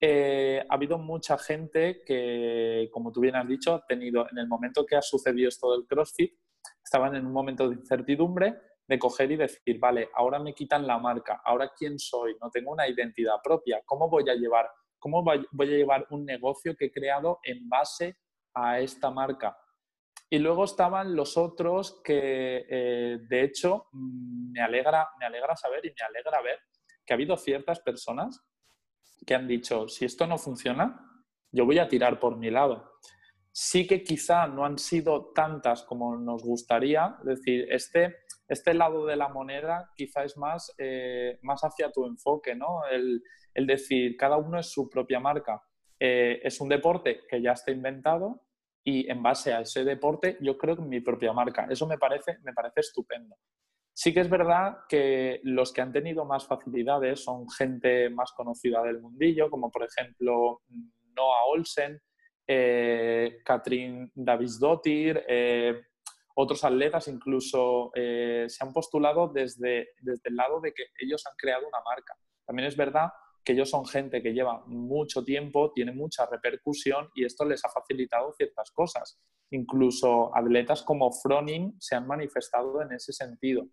Eh, 0.00 0.64
ha 0.68 0.74
habido 0.74 0.98
mucha 0.98 1.38
gente 1.38 2.02
que, 2.04 2.88
como 2.90 3.12
tú 3.12 3.20
bien 3.20 3.36
has 3.36 3.46
dicho, 3.46 3.74
ha 3.74 3.86
tenido, 3.86 4.26
en 4.30 4.38
el 4.38 4.48
momento 4.48 4.84
que 4.84 4.96
ha 4.96 5.02
sucedido 5.02 5.48
esto 5.48 5.70
del 5.72 5.86
CrossFit, 5.86 6.32
estaban 6.92 7.16
en 7.16 7.24
un 7.24 7.32
momento 7.32 7.70
de 7.70 7.76
incertidumbre 7.76 8.54
de 8.86 8.98
coger 8.98 9.32
y 9.32 9.36
decir, 9.36 9.78
vale, 9.78 10.10
ahora 10.14 10.38
me 10.38 10.52
quitan 10.52 10.86
la 10.86 10.98
marca, 10.98 11.40
ahora 11.42 11.72
quién 11.74 11.98
soy, 11.98 12.36
no 12.38 12.50
tengo 12.50 12.72
una 12.72 12.86
identidad 12.86 13.36
propia, 13.42 13.80
¿cómo 13.86 14.10
voy 14.10 14.28
a 14.28 14.34
llevar, 14.34 14.68
cómo 14.98 15.24
voy 15.24 15.46
a 15.58 15.70
llevar 15.70 16.06
un 16.10 16.26
negocio 16.26 16.76
que 16.76 16.86
he 16.86 16.92
creado 16.92 17.38
en 17.44 17.66
base 17.66 18.18
a 18.52 18.78
esta 18.80 19.10
marca? 19.10 19.56
Y 20.28 20.38
luego 20.38 20.64
estaban 20.64 21.16
los 21.16 21.38
otros 21.38 22.02
que, 22.04 22.66
eh, 22.68 23.18
de 23.26 23.42
hecho, 23.42 23.86
mm, 23.92 24.52
me 24.52 24.60
alegra, 24.60 25.08
me 25.18 25.24
alegra 25.24 25.56
saber 25.56 25.86
y 25.86 25.94
me 25.98 26.04
alegra 26.06 26.42
ver 26.42 26.58
que 27.06 27.14
ha 27.14 27.16
habido 27.16 27.38
ciertas 27.38 27.80
personas 27.80 28.44
que 29.26 29.34
han 29.34 29.48
dicho, 29.48 29.88
si 29.88 30.04
esto 30.04 30.26
no 30.26 30.36
funciona, 30.36 31.08
yo 31.50 31.64
voy 31.64 31.78
a 31.78 31.88
tirar 31.88 32.20
por 32.20 32.36
mi 32.36 32.50
lado. 32.50 32.91
Sí 33.52 33.86
que 33.86 34.02
quizá 34.02 34.46
no 34.46 34.64
han 34.64 34.78
sido 34.78 35.32
tantas 35.34 35.82
como 35.82 36.16
nos 36.16 36.42
gustaría, 36.42 37.16
es 37.20 37.26
decir, 37.26 37.66
este, 37.70 38.16
este 38.48 38.72
lado 38.72 39.04
de 39.04 39.16
la 39.16 39.28
moneda 39.28 39.90
quizá 39.94 40.24
es 40.24 40.36
más, 40.38 40.74
eh, 40.78 41.38
más 41.42 41.60
hacia 41.62 41.92
tu 41.92 42.06
enfoque, 42.06 42.54
¿no? 42.54 42.86
El, 42.90 43.22
decir, 43.66 44.16
cada 44.16 44.38
uno 44.38 44.58
es 44.58 44.70
su 44.70 44.88
propia 44.88 45.20
marca. 45.20 45.62
eh, 46.00 46.40
es 46.42 46.60
un 46.60 46.68
deporte 46.68 47.20
que 47.28 47.40
ya 47.40 47.52
está 47.52 47.70
inventado 47.70 48.42
y 48.84 49.08
en 49.10 49.22
base 49.22 49.52
a 49.52 49.60
ese 49.60 49.84
deporte 49.84 50.38
yo 50.40 50.58
creo 50.58 50.76
que 50.76 50.82
mi 50.82 51.00
propia 51.00 51.32
marca. 51.32 51.66
Eso 51.70 51.86
me 51.86 51.98
parece, 51.98 52.38
me 52.42 52.52
parece 52.52 52.80
estupendo. 52.80 53.36
Sí 53.94 54.12
que 54.14 54.20
es 54.20 54.30
verdad 54.30 54.78
que 54.88 55.40
los 55.44 55.72
que 55.72 55.82
han 55.82 55.92
tenido 55.92 56.24
más 56.24 56.46
facilidades 56.46 57.22
son 57.22 57.48
gente 57.50 58.08
más 58.10 58.32
conocida 58.32 58.82
del 58.82 59.00
mundillo, 59.00 59.50
como 59.50 59.70
por 59.70 59.84
ejemplo 59.84 60.62
Noah 61.14 61.44
Olsen, 61.50 62.00
eh, 62.54 63.40
Katrin 63.44 64.10
Davisdottir, 64.14 65.24
eh, 65.26 65.80
otros 66.34 66.62
atletas 66.64 67.08
incluso 67.08 67.90
eh, 67.94 68.44
se 68.48 68.64
han 68.64 68.72
postulado 68.72 69.28
desde, 69.28 69.90
desde 70.00 70.28
el 70.28 70.36
lado 70.36 70.60
de 70.60 70.72
que 70.74 70.84
ellos 70.98 71.24
han 71.26 71.34
creado 71.36 71.66
una 71.66 71.80
marca. 71.82 72.14
También 72.44 72.68
es 72.68 72.76
verdad 72.76 73.10
que 73.42 73.54
ellos 73.54 73.70
son 73.70 73.86
gente 73.86 74.22
que 74.22 74.34
lleva 74.34 74.62
mucho 74.66 75.24
tiempo, 75.24 75.72
tiene 75.72 75.92
mucha 75.92 76.26
repercusión 76.26 77.08
y 77.14 77.24
esto 77.24 77.44
les 77.46 77.64
ha 77.64 77.70
facilitado 77.70 78.32
ciertas 78.34 78.70
cosas. 78.70 79.18
Incluso 79.50 80.34
atletas 80.36 80.82
como 80.82 81.10
Froning 81.10 81.74
se 81.80 81.96
han 81.96 82.06
manifestado 82.06 82.82
en 82.82 82.92
ese 82.92 83.12
sentido. 83.12 83.66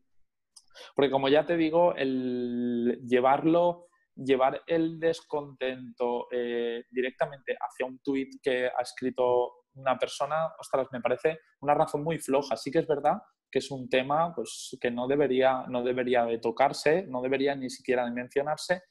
Porque 0.96 1.12
como 1.12 1.28
ya 1.28 1.46
te 1.46 1.58
digo, 1.58 1.94
el 1.96 3.02
llevarlo, 3.06 3.89
llevar 4.24 4.62
el 4.68 5.00
descontento 5.00 6.28
eh, 6.32 6.84
directamente 6.90 7.58
hacia 7.60 7.86
un 7.86 8.00
tuit 8.00 8.42
que 8.42 8.68
ha 8.68 8.82
escrito 8.82 9.66
una 9.76 9.98
persona, 9.98 10.54
ostras, 10.60 10.88
me 10.92 11.02
parece 11.02 11.40
una 11.62 11.74
razón 11.74 12.04
muy 12.04 12.20
floja. 12.20 12.56
Sí 12.56 12.72
que 12.72 12.80
es 12.80 12.88
verdad 12.88 13.18
que 13.52 13.60
es 13.60 13.72
un 13.72 13.90
tema 13.90 14.34
pues, 14.36 14.78
que 14.80 14.92
no 14.92 15.08
debería, 15.08 15.66
no 15.68 15.84
debería 15.84 16.26
de 16.26 16.38
tocarse, 16.38 17.04
no 17.08 17.22
debería 17.22 17.56
ni 17.56 17.70
siquiera 17.70 18.06
de 18.06 18.12
mencionarse, 18.12 18.84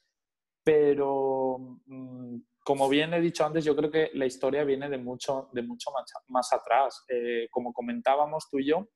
pero 0.63 1.57
mm, 1.85 2.37
como 2.63 2.89
bien 2.89 3.13
he 3.13 3.21
dicho 3.21 3.45
antes, 3.45 3.63
yo 3.63 3.75
creo 3.75 3.89
que 3.89 4.11
la 4.13 4.25
historia 4.25 4.63
viene 4.63 4.89
de 4.89 4.97
mucho, 4.97 5.49
de 5.53 5.63
mucho 5.63 5.89
más, 6.27 6.53
atrás. 6.53 7.03
Eh, 7.07 7.47
como 7.49 7.73
comentábamos 7.73 8.47
tú 8.49 8.59
y 8.59 8.67
yo, 8.67 8.89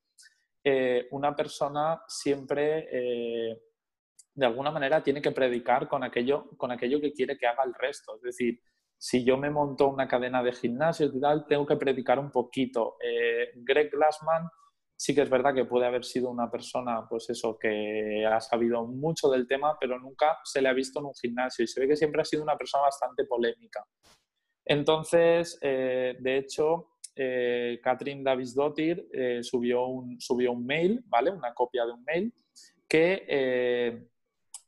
eh, 0.63 1.07
una 1.11 1.35
persona 1.35 2.01
siempre, 2.07 2.87
eh, 2.91 3.61
de 4.33 4.45
alguna 4.45 4.71
manera, 4.71 5.03
tiene 5.03 5.21
que 5.21 5.31
predicar 5.31 5.87
con 5.87 6.03
aquello, 6.03 6.49
con 6.57 6.71
aquello 6.71 6.99
que 6.99 7.13
quiere 7.13 7.37
que 7.37 7.47
haga 7.47 7.63
el 7.63 7.73
resto. 7.73 8.15
Es 8.15 8.21
decir, 8.21 8.59
si 8.97 9.23
yo 9.23 9.37
me 9.37 9.49
monto 9.49 9.87
una 9.87 10.07
cadena 10.07 10.41
de 10.41 10.53
gimnasios 10.53 11.13
y 11.13 11.19
tal, 11.19 11.45
tengo 11.45 11.65
que 11.65 11.75
predicar 11.75 12.19
un 12.19 12.31
poquito. 12.31 12.97
Greg 13.55 13.91
Glassman 13.91 14.49
sí 15.03 15.13
que 15.13 15.21
es 15.21 15.29
verdad 15.29 15.53
que 15.53 15.65
puede 15.65 15.85
haber 15.85 16.05
sido 16.05 16.29
una 16.29 16.49
persona, 16.49 17.05
pues 17.09 17.29
eso, 17.29 17.57
que 17.59 18.25
ha 18.25 18.39
sabido 18.39 18.85
mucho 18.85 19.29
del 19.29 19.47
tema, 19.47 19.77
pero 19.77 19.99
nunca 19.99 20.39
se 20.45 20.61
le 20.61 20.69
ha 20.69 20.73
visto 20.73 20.99
en 20.99 21.07
un 21.07 21.13
gimnasio 21.13 21.63
y 21.63 21.67
se 21.67 21.81
ve 21.81 21.89
que 21.89 21.97
siempre 21.97 22.21
ha 22.21 22.25
sido 22.25 22.41
una 22.41 22.57
persona 22.57 22.83
bastante 22.83 23.25
polémica. 23.25 23.85
Entonces, 24.65 25.59
eh, 25.61 26.15
de 26.19 26.37
hecho, 26.37 26.93
eh, 27.15 27.81
Catherine 27.83 28.23
Davis-Dottir 28.23 29.09
eh, 29.11 29.39
subió, 29.43 29.87
un, 29.87 30.19
subió 30.21 30.53
un 30.53 30.65
mail, 30.65 31.03
¿vale? 31.07 31.31
Una 31.31 31.53
copia 31.53 31.85
de 31.85 31.91
un 31.91 32.03
mail 32.05 32.33
que 32.87 33.25
eh, 33.27 34.07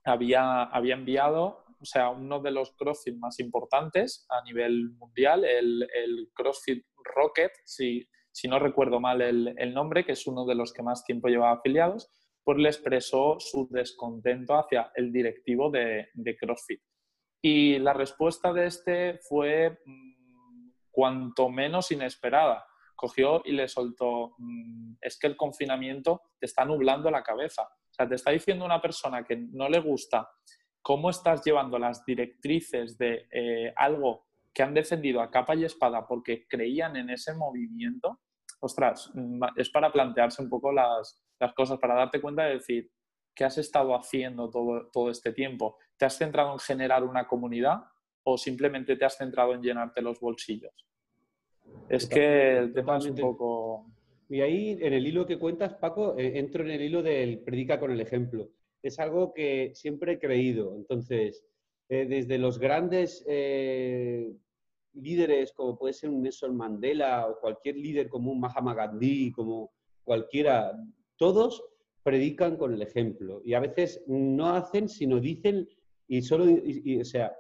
había, 0.06 0.64
había 0.64 0.96
enviado, 0.96 1.66
o 1.80 1.86
sea, 1.86 2.10
uno 2.10 2.40
de 2.40 2.52
los 2.52 2.72
CrossFit 2.76 3.18
más 3.18 3.40
importantes 3.40 4.26
a 4.30 4.42
nivel 4.44 4.92
mundial, 4.92 5.44
el, 5.44 5.88
el 5.94 6.30
CrossFit 6.34 6.86
Rocket, 7.04 7.52
si, 7.66 8.08
si 8.36 8.50
no 8.50 8.60
recuerdo 8.60 9.00
mal 9.00 9.22
el, 9.22 9.74
nombre, 9.74 10.06
que 10.06 10.12
es 10.12 10.28
uno 10.28 10.46
de 10.46 10.56
los 10.56 10.74
que 10.74 10.84
más 10.84 11.06
tiempo 11.06 11.30
llevaba 11.30 11.54
afiliados, 11.54 12.12
pues 12.44 12.58
le 12.58 12.68
expresó 12.68 13.38
su 13.40 13.70
descontento 13.72 14.56
hacia 14.56 14.92
el 14.96 15.14
directivo 15.14 15.72
de, 15.72 16.10
CrossFit. 16.38 16.82
Y 17.42 17.80
la 17.80 17.94
respuesta 17.94 18.52
de 18.52 18.66
este 18.66 19.20
fue 19.20 19.80
mm, 19.86 20.72
cuanto 20.92 21.50
menos 21.50 21.92
inesperada. 21.92 22.66
Cogió 22.94 23.42
y 23.46 23.54
le 23.54 23.70
soltó, 23.70 24.36
mm, 24.38 24.96
es 25.00 25.18
que 25.18 25.28
el 25.28 25.38
confinamiento 25.38 26.22
te 26.38 26.46
está 26.48 26.66
nublando 26.66 27.10
la 27.10 27.24
cabeza. 27.24 27.66
O 27.96 27.98
sea, 27.98 28.10
te 28.10 28.16
está 28.16 28.32
diciendo 28.32 28.66
una 28.66 28.82
persona 28.82 29.24
que 29.24 29.38
no 29.38 29.70
le 29.70 29.80
gusta 29.80 30.30
cómo 30.82 31.10
estás 31.10 31.42
llevando 31.46 31.80
las 31.80 32.04
directrices 32.04 32.98
de 32.98 33.26
eh, 33.32 33.74
algo 33.78 34.26
que 34.54 34.64
han 34.64 34.74
defendido 34.74 35.22
a 35.22 35.32
capa 35.32 35.56
y 35.56 35.64
espada 35.64 36.06
porque 36.06 36.46
creían 36.46 36.98
en 36.98 37.10
ese 37.10 37.34
movimiento, 37.34 38.20
ostras, 38.60 39.14
es 39.56 39.70
para 39.70 39.94
plantearse 39.94 40.42
un 40.42 40.50
poco 40.50 40.74
las, 40.74 41.22
cosas, 41.56 41.80
para 41.80 41.96
darte 41.96 42.20
cuenta 42.20 42.44
de 42.44 42.56
decir, 42.56 42.92
¿qué 43.34 43.46
has 43.46 43.58
estado 43.58 43.96
haciendo 43.96 44.50
todo, 44.50 44.90
todo 44.92 45.10
este 45.10 45.32
tiempo? 45.32 45.78
¿Te 45.96 46.06
has 46.06 46.18
centrado 46.18 46.52
en 46.52 46.60
generar 46.60 47.06
una 47.06 47.26
comunidad 47.28 47.78
o 48.24 48.38
simplemente 48.38 48.98
te 48.98 49.06
has 49.06 49.16
centrado 49.16 49.54
en 49.54 49.62
llenarte 49.62 50.02
los 50.02 50.20
bolsillos? 50.20 50.86
Es 51.88 52.10
que 52.10 52.58
el 52.58 52.74
tema 52.74 52.98
es 52.98 53.06
un 53.06 53.16
poco... 53.16 53.86
Y 54.30 54.42
ahí, 54.42 54.78
en 54.82 54.94
el 54.94 55.06
hilo 55.06 55.26
que 55.26 55.38
cuentas, 55.38 55.76
Paco, 55.76 56.18
eh, 56.18 56.40
entro 56.40 56.64
en 56.64 56.72
el 56.72 56.82
hilo 56.82 57.04
del 57.04 57.40
predica 57.40 57.80
con 57.80 57.92
el 57.92 58.02
ejemplo. 58.02 58.50
Es 58.82 59.00
algo 59.00 59.34
que 59.34 59.72
siempre 59.76 60.14
he 60.14 60.20
creído. 60.20 60.76
Entonces, 60.76 61.46
eh, 61.90 62.06
desde 62.08 62.38
los 62.40 62.58
grandes 62.58 63.24
eh, 63.28 64.34
líderes 64.94 65.54
como 65.54 65.78
puede 65.78 65.94
ser 65.94 66.10
un 66.10 66.24
Nelson 66.24 66.56
Mandela 66.56 67.28
o 67.28 67.40
cualquier 67.40 67.76
líder 67.78 68.10
como 68.10 68.32
un 68.32 68.40
Mahatma 68.40 68.74
Gandhi, 68.74 69.32
como 69.32 69.72
cualquiera, 70.04 70.72
todos 71.18 71.64
predican 72.04 72.58
con 72.58 72.74
el 72.74 72.82
ejemplo 72.82 73.42
y 73.44 73.54
a 73.54 73.60
veces 73.60 74.04
no 74.08 74.50
hacen, 74.50 74.90
sino 74.90 75.20
dicen 75.20 75.68
y 76.08 76.22
solo, 76.22 76.46
o 76.46 77.06
sea, 77.06 77.36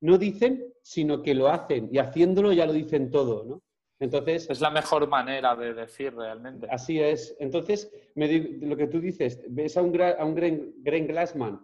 no 0.00 0.18
dicen, 0.18 0.72
sino 0.82 1.22
que 1.22 1.34
lo 1.34 1.48
hacen 1.48 1.88
y 1.92 1.98
haciéndolo 1.98 2.52
ya 2.52 2.66
lo 2.66 2.72
dicen 2.72 3.10
todo, 3.10 3.44
¿no? 3.44 3.62
Entonces... 4.00 4.48
Es 4.50 4.60
la 4.60 4.70
mejor 4.70 5.08
manera 5.08 5.54
de 5.54 5.74
decir 5.74 6.14
realmente. 6.14 6.66
Así 6.70 7.00
es. 7.00 7.36
Entonces, 7.38 7.90
lo 8.14 8.76
que 8.76 8.86
tú 8.86 9.00
dices, 9.00 9.40
ves 9.48 9.76
a 9.76 9.82
un, 9.82 10.00
a 10.00 10.24
un 10.24 10.34
Greg 10.34 11.06
Glassman 11.06 11.60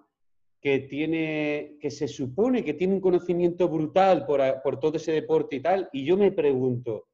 que, 0.61 0.81
tiene, 0.81 1.79
que 1.81 1.91
se 1.91 2.07
supone 2.07 2.65
que 2.65 2.75
tiene 2.75 2.95
un 2.95 3.01
conocimiento 3.01 3.69
brutal 3.69 4.27
por, 4.27 4.79
todo 4.79 4.97
ese 4.97 5.13
deporte 5.13 5.57
y 5.57 5.61
tal, 5.61 5.89
y 5.93 6.05
yo 6.05 6.17
me 6.17 6.33
pregunto, 6.33 7.09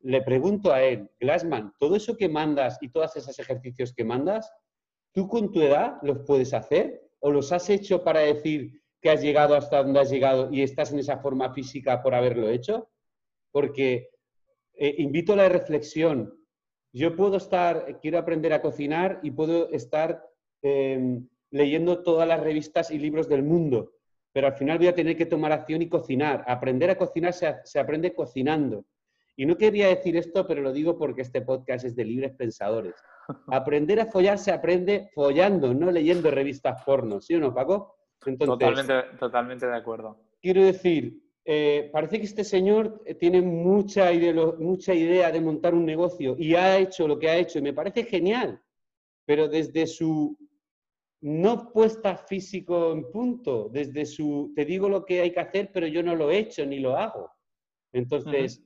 le 0.00 0.22
pregunto 0.22 0.72
a 0.72 0.82
él, 0.82 1.10
Glassman, 1.20 1.72
todo 1.78 1.96
eso 1.96 2.16
que 2.16 2.28
mandas 2.28 2.78
y 2.80 2.90
todos 2.90 3.16
esos 3.16 3.38
ejercicios 3.38 3.94
que 3.94 4.04
mandas, 4.04 4.52
¿tú 5.12 5.28
con 5.28 5.52
tu 5.52 5.62
edad 5.62 5.98
los 6.02 6.20
puedes 6.26 6.52
hacer? 6.54 7.02
¿O 7.20 7.30
los 7.30 7.52
has 7.52 7.70
hecho 7.70 8.02
para 8.02 8.20
decir 8.20 8.80
que 9.00 9.10
has 9.10 9.22
llegado 9.22 9.54
hasta 9.54 9.82
donde 9.82 10.00
has 10.00 10.10
llegado 10.10 10.52
y 10.52 10.62
estás 10.62 10.92
en 10.92 10.98
esa 10.98 11.18
forma 11.18 11.52
física 11.52 12.02
por 12.02 12.14
haberlo 12.14 12.48
hecho? 12.48 12.90
Porque 13.52 14.10
eh, 14.78 14.94
invito 14.98 15.32
a 15.32 15.36
la 15.36 15.48
reflexión. 15.48 16.34
Yo 16.92 17.16
puedo 17.16 17.36
estar, 17.36 17.98
quiero 18.00 18.18
aprender 18.18 18.52
a 18.52 18.62
cocinar 18.62 19.20
y 19.22 19.32
puedo 19.32 19.70
estar 19.70 20.24
em, 20.62 21.28
leyendo 21.50 22.02
todas 22.02 22.26
las 22.26 22.40
revistas 22.40 22.90
y 22.90 22.98
libros 22.98 23.28
del 23.28 23.42
mundo, 23.42 23.92
pero 24.32 24.46
al 24.46 24.54
final 24.54 24.78
voy 24.78 24.86
a 24.86 24.94
tener 24.94 25.16
que 25.16 25.26
tomar 25.26 25.52
acción 25.52 25.82
y 25.82 25.88
cocinar. 25.88 26.44
Aprender 26.46 26.90
a 26.90 26.96
cocinar 26.96 27.32
se, 27.32 27.78
aprende 27.78 28.14
cocinando. 28.14 28.86
Y 29.36 29.46
no 29.46 29.56
quería 29.56 29.88
decir 29.88 30.16
esto, 30.16 30.46
pero 30.46 30.62
lo 30.62 30.72
digo 30.72 30.96
porque 30.96 31.22
este 31.22 31.42
podcast 31.42 31.84
es 31.84 31.96
de 31.96 32.04
libres 32.04 32.32
pensadores. 32.36 32.94
Aprender 33.48 34.00
a 34.00 34.06
follar 34.06 34.38
se 34.38 34.52
aprende 34.52 35.10
follando, 35.14 35.74
no 35.74 35.90
leyendo 35.90 36.30
revistas 36.30 36.82
porno, 36.84 37.20
¿sí 37.20 37.34
o 37.34 37.40
no, 37.40 37.52
Paco? 37.52 37.96
totalmente, 38.38 38.94
totalmente 39.18 39.66
de 39.66 39.76
acuerdo. 39.76 40.20
Quiero 40.40 40.62
decir, 40.64 41.20
eh, 41.50 41.88
parece 41.90 42.18
que 42.18 42.26
este 42.26 42.44
señor 42.44 43.02
tiene 43.18 43.40
mucha, 43.40 44.10
mucha 44.58 44.92
idea 44.92 45.32
de 45.32 45.40
montar 45.40 45.74
un 45.74 45.86
negocio 45.86 46.36
y 46.38 46.54
ha 46.54 46.76
hecho 46.76 47.08
lo 47.08 47.18
que 47.18 47.30
ha 47.30 47.38
hecho 47.38 47.58
y 47.58 47.62
me 47.62 47.72
parece 47.72 48.04
genial, 48.04 48.60
pero 49.24 49.48
desde 49.48 49.86
su 49.86 50.36
no 51.22 51.72
puesta 51.72 52.18
físico 52.18 52.92
en 52.92 53.10
punto, 53.10 53.70
desde 53.72 54.04
su, 54.04 54.52
te 54.54 54.66
digo 54.66 54.90
lo 54.90 55.06
que 55.06 55.22
hay 55.22 55.32
que 55.32 55.40
hacer, 55.40 55.70
pero 55.72 55.86
yo 55.86 56.02
no 56.02 56.14
lo 56.14 56.30
he 56.30 56.36
hecho 56.36 56.66
ni 56.66 56.80
lo 56.80 56.98
hago. 56.98 57.32
Entonces, 57.92 58.62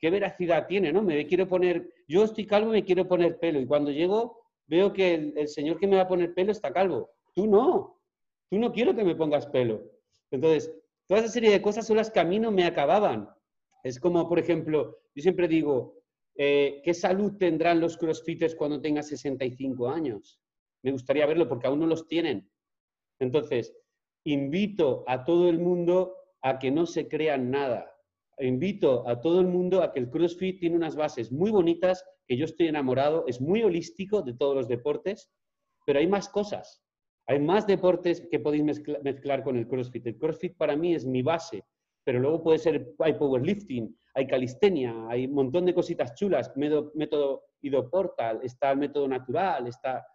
¿qué 0.00 0.10
veracidad 0.10 0.66
tiene, 0.66 0.92
no? 0.92 1.02
Me 1.02 1.28
quiero 1.28 1.46
poner, 1.46 1.88
yo 2.08 2.24
estoy 2.24 2.44
calvo 2.44 2.70
y 2.70 2.80
me 2.80 2.84
quiero 2.84 3.06
poner 3.06 3.38
pelo, 3.38 3.60
y 3.60 3.66
cuando 3.66 3.92
llego 3.92 4.40
veo 4.66 4.92
que 4.92 5.14
el, 5.14 5.46
señor 5.46 5.78
que 5.78 5.86
me 5.86 5.94
va 5.94 6.02
a 6.02 6.08
poner 6.08 6.34
pelo 6.34 6.50
está 6.50 6.72
calvo. 6.72 7.08
Tú 7.36 7.46
no, 7.46 8.00
tú 8.50 8.58
no 8.58 8.72
quiero 8.72 8.96
que 8.96 9.04
me 9.04 9.14
pongas 9.14 9.46
pelo. 9.46 9.80
Entonces, 10.32 10.74
toda 11.06 11.20
esa 11.20 11.28
serie 11.28 11.50
de 11.50 11.62
cosas 11.62 11.86
son 11.86 11.96
las 11.96 12.10
que 12.10 12.20
a 12.20 12.24
mí 12.24 12.38
no 12.38 12.50
me 12.50 12.64
acababan. 12.64 13.28
Es 13.82 14.00
como, 14.00 14.28
por 14.28 14.38
ejemplo, 14.38 14.98
yo 15.14 15.22
siempre 15.22 15.48
digo, 15.48 16.02
eh, 16.36 16.80
¿qué 16.84 16.92
salud 16.92 17.36
tendrán 17.38 17.80
los 17.80 17.96
crossfitters 17.96 18.54
cuando 18.54 18.80
tengan 18.80 19.04
65 19.04 19.88
años? 19.88 20.40
me 20.86 20.92
gustaría 20.92 21.26
verlo 21.26 21.48
porque 21.48 21.66
aún 21.66 21.80
no 21.80 21.86
los 21.86 22.06
tienen. 22.06 22.48
Entonces, 23.18 23.76
invito 24.24 25.02
a 25.08 25.24
todo 25.24 25.48
el 25.48 25.58
mundo 25.58 26.14
a 26.42 26.60
que 26.60 26.70
no 26.70 26.86
se 26.86 27.08
crean 27.08 27.50
nada. 27.50 27.92
Invito 28.38 29.08
a 29.08 29.20
todo 29.20 29.40
el 29.40 29.48
mundo 29.48 29.82
a 29.82 29.92
que 29.92 29.98
el 29.98 30.10
CrossFit 30.10 30.60
tiene 30.60 30.76
unas 30.76 30.94
bases 30.94 31.32
muy 31.32 31.50
bonitas, 31.50 32.04
que 32.28 32.36
yo 32.36 32.44
estoy 32.44 32.68
enamorado, 32.68 33.24
es 33.26 33.40
muy 33.40 33.64
holístico 33.64 34.22
de 34.22 34.34
todos 34.34 34.54
los 34.54 34.68
deportes, 34.68 35.28
pero 35.84 35.98
hay 35.98 36.06
más 36.06 36.28
cosas. 36.28 36.85
Hay 37.26 37.40
más 37.40 37.66
deportes 37.66 38.26
que 38.30 38.38
podéis 38.38 38.62
mezclar 39.02 39.42
con 39.42 39.56
el 39.56 39.66
CrossFit. 39.66 40.06
El 40.06 40.18
CrossFit 40.18 40.56
para 40.56 40.76
mí 40.76 40.94
es 40.94 41.04
mi 41.04 41.22
base. 41.22 41.64
pero 42.04 42.20
luego 42.20 42.40
puede 42.40 42.58
ser, 42.58 42.94
hay 43.00 43.14
powerlifting, 43.14 43.92
hay 44.14 44.28
calistenia, 44.28 44.94
hay 45.08 45.26
un 45.26 45.34
montón 45.34 45.66
de 45.66 45.74
cositas 45.74 46.14
chulas, 46.14 46.52
método, 46.56 46.92
método 46.94 47.42
está 48.42 48.70
el 48.70 48.78
método 48.78 49.08
natural, 49.08 49.66
está 49.66 50.06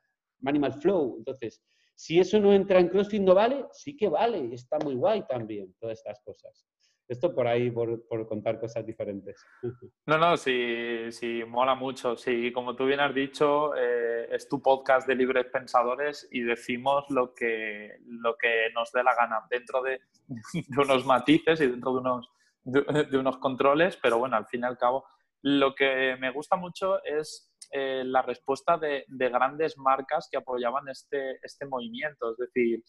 Animal 0.46 0.74
Flow. 0.74 1.16
Entonces, 1.18 1.62
si 1.96 2.18
eso 2.18 2.40
no 2.40 2.54
entra 2.54 2.80
en 2.80 2.88
CrossFit, 2.88 3.22
¿no 3.22 3.36
vale? 3.36 3.66
Sí 3.74 3.98
que 3.98 4.08
vale, 4.08 4.54
está 4.54 4.80
muy 4.80 4.96
guay 4.96 5.28
también, 5.28 5.76
todas 5.80 5.98
estas 5.98 6.22
cosas. 6.22 6.66
Esto 7.12 7.36
por 7.36 7.46
ahí, 7.46 7.70
por, 7.70 8.08
contar 8.26 8.58
cosas 8.58 8.86
diferentes. 8.86 9.46
No, 10.06 10.18
no, 10.18 10.38
sí, 10.38 11.12
sí, 11.12 11.44
mola 11.46 11.76
mucho. 11.76 12.16
Sí, 12.16 12.54
como 12.54 12.74
tú 12.74 12.86
bien 12.86 13.02
has 13.02 13.14
dicho, 13.14 13.76
eh, 13.76 14.30
es 14.32 14.48
tu 14.48 14.62
podcast 14.62 15.06
de 15.08 15.16
libres 15.16 15.46
pensadores 15.52 16.30
y 16.32 16.42
decimos 16.42 17.04
lo 17.10 17.34
que, 17.34 17.98
lo 18.06 18.38
que 18.38 18.70
nos 18.74 18.94
dé 18.94 19.04
la 19.04 19.14
gana, 19.14 19.46
dentro 19.50 19.82
de, 19.82 20.00
unos 20.78 21.06
matices 21.06 21.60
y 21.60 21.68
dentro 21.68 21.92
de 21.92 22.00
unos, 22.00 22.30
de, 22.64 23.18
unos 23.18 23.38
controles, 23.40 23.98
pero 24.02 24.18
bueno, 24.18 24.38
al 24.38 24.48
fin 24.48 24.62
y 24.62 24.68
al 24.68 24.78
cabo, 24.78 25.04
lo 25.42 25.76
que 25.76 26.16
me 26.18 26.32
gusta 26.32 26.56
mucho 26.56 27.04
es 27.04 27.54
eh, 27.72 28.04
la 28.06 28.22
respuesta 28.22 28.78
de, 28.78 29.04
de, 29.10 29.30
grandes 29.30 29.78
marcas 29.78 30.30
que 30.32 30.38
apoyaban 30.38 30.88
este, 30.88 31.40
este 31.44 31.66
movimiento. 31.66 32.32
Es 32.32 32.38
decir, 32.38 32.84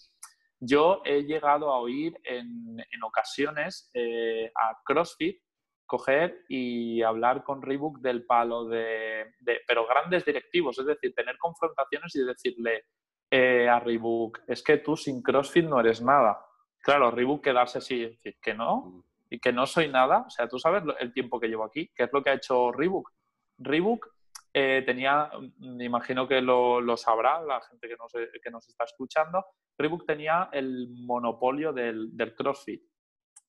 yo 0.65 1.03
he 1.05 1.25
llegado 1.25 1.73
a 1.73 1.81
oír 1.81 2.17
en, 2.23 2.79
ocasiones 3.03 3.91
eh, 3.95 4.53
a 4.55 4.79
CrossFit 4.85 5.43
coger 5.85 6.45
y 6.49 7.03
hablar 7.03 7.43
con 7.43 7.61
Reebok 7.61 7.99
del 7.99 8.25
palo 8.25 8.67
de, 8.67 9.27
pero 9.67 9.87
grandes 9.89 10.25
directivos, 10.25 10.79
es 10.79 10.87
decir, 10.87 11.13
tener 11.15 11.37
confrontaciones 11.37 12.15
y 12.15 12.25
decirle 12.25 12.85
eh, 13.29 13.69
a 13.69 13.81
Reebok, 13.81 14.39
es 14.47 14.63
que 14.63 14.79
tú 14.79 14.97
sin 14.97 15.21
CrossFit 15.21 15.65
no 15.65 15.81
eres 15.81 16.01
nada. 16.01 16.39
Claro, 16.79 17.11
Reebok 17.11 17.43
quedarse 17.43 17.79
así 17.79 17.97
y 17.97 18.09
decir 18.11 18.37
que 18.41 18.55
no, 18.55 19.05
y 19.29 19.41
que 19.41 19.53
no 19.53 19.67
soy 19.67 19.89
nada. 19.89 20.25
O 20.29 20.31
sea, 20.31 20.49
tú 20.49 20.61
sabes 20.61 20.85
el 21.01 21.13
tiempo 21.13 21.41
que 21.41 21.49
llevo 21.49 21.65
aquí, 21.65 21.91
¿qué 21.93 22.05
es 22.05 22.13
lo 22.13 22.23
que 22.23 22.31
ha 22.31 22.35
hecho 22.35 22.71
Reebok? 22.71 23.11
Reebok 23.59 24.12
eh, 24.55 24.83
tenía, 24.85 25.31
me 25.59 25.85
imagino 25.85 26.29
que 26.29 26.41
lo, 26.41 26.97
sabrá 26.97 27.41
la 27.43 27.61
gente 27.63 27.89
que 27.89 27.97
nos, 27.97 28.13
que 28.13 28.51
nos 28.51 28.69
está 28.69 28.85
escuchando, 28.85 29.45
Reebok 29.79 30.07
tenía 30.07 30.51
el 30.53 30.89
monopolio 30.91 31.73
del, 31.73 32.17
del, 32.17 32.35
CrossFit. 32.35 32.83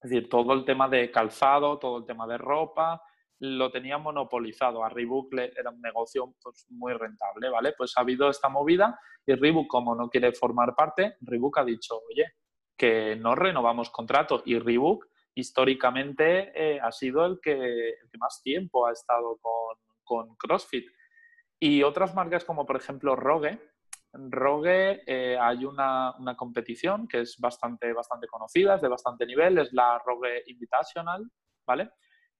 Es 0.01 0.09
decir, 0.09 0.29
todo 0.29 0.53
el 0.53 0.65
tema 0.65 0.87
de 0.87 1.11
calzado, 1.11 1.77
todo 1.79 1.97
el 1.97 2.05
tema 2.05 2.25
de 2.27 2.37
ropa, 2.37 3.01
lo 3.39 3.71
tenía 3.71 3.97
monopolizado. 3.97 4.83
A 4.83 4.89
Reebok 4.89 5.33
era 5.33 5.69
un 5.69 5.81
negocio 5.81 6.33
pues, 6.41 6.65
muy 6.69 6.93
rentable, 6.93 7.49
¿vale? 7.49 7.73
Pues 7.77 7.93
ha 7.97 8.01
habido 8.01 8.29
esta 8.29 8.47
movida 8.47 8.97
y 9.25 9.35
Reebok, 9.35 9.67
como 9.67 9.95
no 9.95 10.09
quiere 10.09 10.31
formar 10.33 10.75
parte, 10.75 11.17
Reebok 11.21 11.57
ha 11.57 11.65
dicho, 11.65 12.01
oye, 12.09 12.33
que 12.77 13.15
no 13.15 13.35
renovamos 13.35 13.89
contrato. 13.89 14.43
Y 14.45 14.59
Reebok, 14.59 15.07
históricamente, 15.35 16.51
eh, 16.55 16.79
ha 16.81 16.91
sido 16.91 17.25
el 17.25 17.39
que, 17.41 17.89
el 17.89 18.09
que 18.09 18.17
más 18.17 18.41
tiempo 18.41 18.85
ha 18.85 18.91
estado 18.91 19.37
con, 19.41 19.77
con 20.03 20.35
CrossFit. 20.35 20.85
Y 21.59 21.83
otras 21.83 22.13
marcas 22.13 22.43
como 22.43 22.65
por 22.65 22.75
ejemplo 22.75 23.15
Rogue, 23.15 23.59
Rogue 24.13 25.01
eh, 25.07 25.37
hay 25.39 25.65
una, 25.65 26.15
una, 26.19 26.35
competición 26.35 27.07
que 27.07 27.21
es 27.21 27.37
bastante, 27.39 27.93
bastante 27.93 28.27
conocida, 28.27 28.75
es 28.75 28.81
de 28.81 28.87
bastante 28.87 29.25
nivel, 29.25 29.57
es 29.57 29.73
la 29.73 29.99
Rogue 30.05 30.43
Invitational, 30.47 31.29
¿vale? 31.65 31.89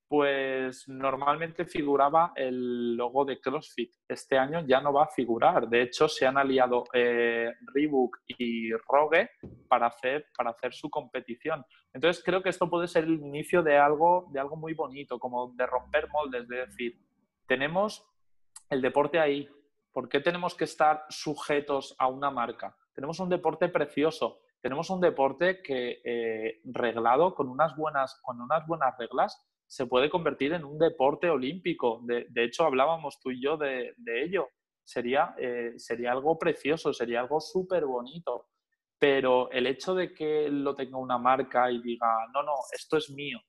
Pues 0.07 0.87
normalmente 0.87 1.65
figuraba 1.65 2.33
el 2.35 2.95
logo 2.95 3.25
de 3.25 3.41
CrossFit. 3.41 3.91
Este 4.07 4.37
año 4.37 4.63
ya 4.67 4.79
no 4.79 4.93
va 4.93 5.05
a 5.05 5.07
figurar. 5.07 5.67
De 5.67 5.81
hecho, 5.81 6.07
se 6.07 6.27
han 6.27 6.37
aliado 6.37 6.83
eh, 6.93 7.51
Reebok 7.73 8.19
y 8.27 8.71
Rogue 8.73 9.31
para 9.67 9.87
hacer, 9.87 10.27
para 10.37 10.51
hacer 10.51 10.73
su 10.73 10.91
competición. 10.91 11.65
Entonces, 11.91 12.23
creo 12.23 12.43
que 12.43 12.49
esto 12.49 12.69
puede 12.69 12.87
ser 12.87 13.05
el 13.05 13.13
inicio 13.13 13.63
de 13.63 13.77
algo, 13.77 14.29
de 14.31 14.39
algo 14.39 14.55
muy 14.55 14.75
bonito, 14.75 15.17
como 15.17 15.51
de 15.55 15.65
romper 15.65 16.07
moldes, 16.09 16.47
de 16.47 16.57
decir, 16.57 16.99
tenemos 17.47 18.05
el 18.69 18.81
deporte 18.81 19.19
ahí. 19.19 19.49
¿Por 19.91 20.09
qué 20.09 20.19
tenemos 20.19 20.55
que 20.55 20.63
estar 20.63 21.05
sujetos 21.09 21.95
a 21.99 22.07
una 22.07 22.31
marca? 22.31 22.75
Tenemos 22.93 23.19
un 23.19 23.29
deporte 23.29 23.69
precioso, 23.69 24.39
tenemos 24.61 24.89
un 24.89 25.01
deporte 25.01 25.61
que 25.61 26.01
eh, 26.03 26.61
reglado 26.65 27.35
con 27.35 27.49
unas, 27.49 27.75
buenas, 27.75 28.19
con 28.23 28.41
unas 28.41 28.65
buenas 28.65 28.97
reglas 28.97 29.45
se 29.67 29.87
puede 29.87 30.09
convertir 30.09 30.53
en 30.53 30.63
un 30.65 30.77
deporte 30.77 31.29
olímpico. 31.29 31.99
De, 32.03 32.27
hecho, 32.43 32.63
hablábamos 32.63 33.19
tú 33.19 33.31
y 33.31 33.41
yo 33.41 33.57
de, 33.57 33.95
ello. 34.05 34.49
Sería, 34.83 35.33
eh, 35.37 35.73
sería 35.77 36.11
algo 36.11 36.37
precioso, 36.37 36.93
sería 36.93 37.21
algo 37.21 37.39
súper 37.39 37.85
bonito. 37.85 38.49
Pero 38.99 39.49
el 39.51 39.67
hecho 39.67 39.95
de 39.95 40.13
que 40.13 40.47
lo 40.49 40.75
tenga 40.75 40.97
una 40.97 41.17
marca 41.17 41.71
y 41.71 41.81
diga, 41.81 42.07
no, 42.33 42.43
no, 42.43 42.53
esto 42.71 42.97
es 42.97 43.09
mío, 43.09 43.39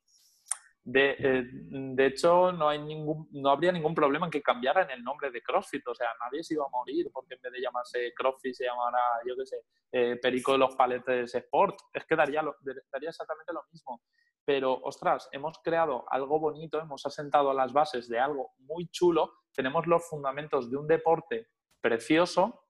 de, 0.84 1.16
eh, 1.18 1.44
de, 1.50 2.06
hecho, 2.06 2.52
no, 2.52 2.68
hay 2.68 2.78
ningún, 2.78 3.26
no 3.32 3.48
habría 3.48 3.72
ningún 3.72 3.94
problema 3.94 4.26
en 4.26 4.30
que 4.30 4.42
cambiaran 4.42 4.90
el 4.90 5.02
nombre 5.02 5.30
de 5.30 5.42
CrossFit. 5.42 5.86
O 5.88 5.94
sea, 5.94 6.08
nadie 6.20 6.44
se 6.44 6.54
iba 6.54 6.64
a 6.64 6.68
morir 6.68 7.10
porque 7.12 7.34
en 7.34 7.40
vez 7.40 7.52
de 7.52 7.62
llamarse 7.62 8.12
CrossFit 8.14 8.54
se 8.54 8.64
llamara, 8.64 9.00
yo 9.26 9.34
qué 9.34 9.46
sé, 9.46 9.56
eh, 9.92 10.16
Perico 10.20 10.52
de 10.52 10.58
los 10.58 10.76
Paletes 10.76 11.34
Sport. 11.34 11.76
Es 11.92 12.04
que 12.04 12.14
daría, 12.14 12.44
daría 12.92 13.08
exactamente 13.08 13.52
lo 13.54 13.64
mismo. 13.72 14.02
Pero, 14.44 14.74
ostras, 14.82 15.28
hemos 15.32 15.58
creado 15.64 16.04
algo 16.10 16.38
bonito, 16.38 16.78
hemos 16.78 17.06
asentado 17.06 17.54
las 17.54 17.72
bases 17.72 18.06
de 18.08 18.20
algo 18.20 18.52
muy 18.58 18.88
chulo, 18.88 19.32
tenemos 19.54 19.86
los 19.86 20.06
fundamentos 20.06 20.70
de 20.70 20.76
un 20.76 20.86
deporte 20.86 21.48
precioso 21.80 22.66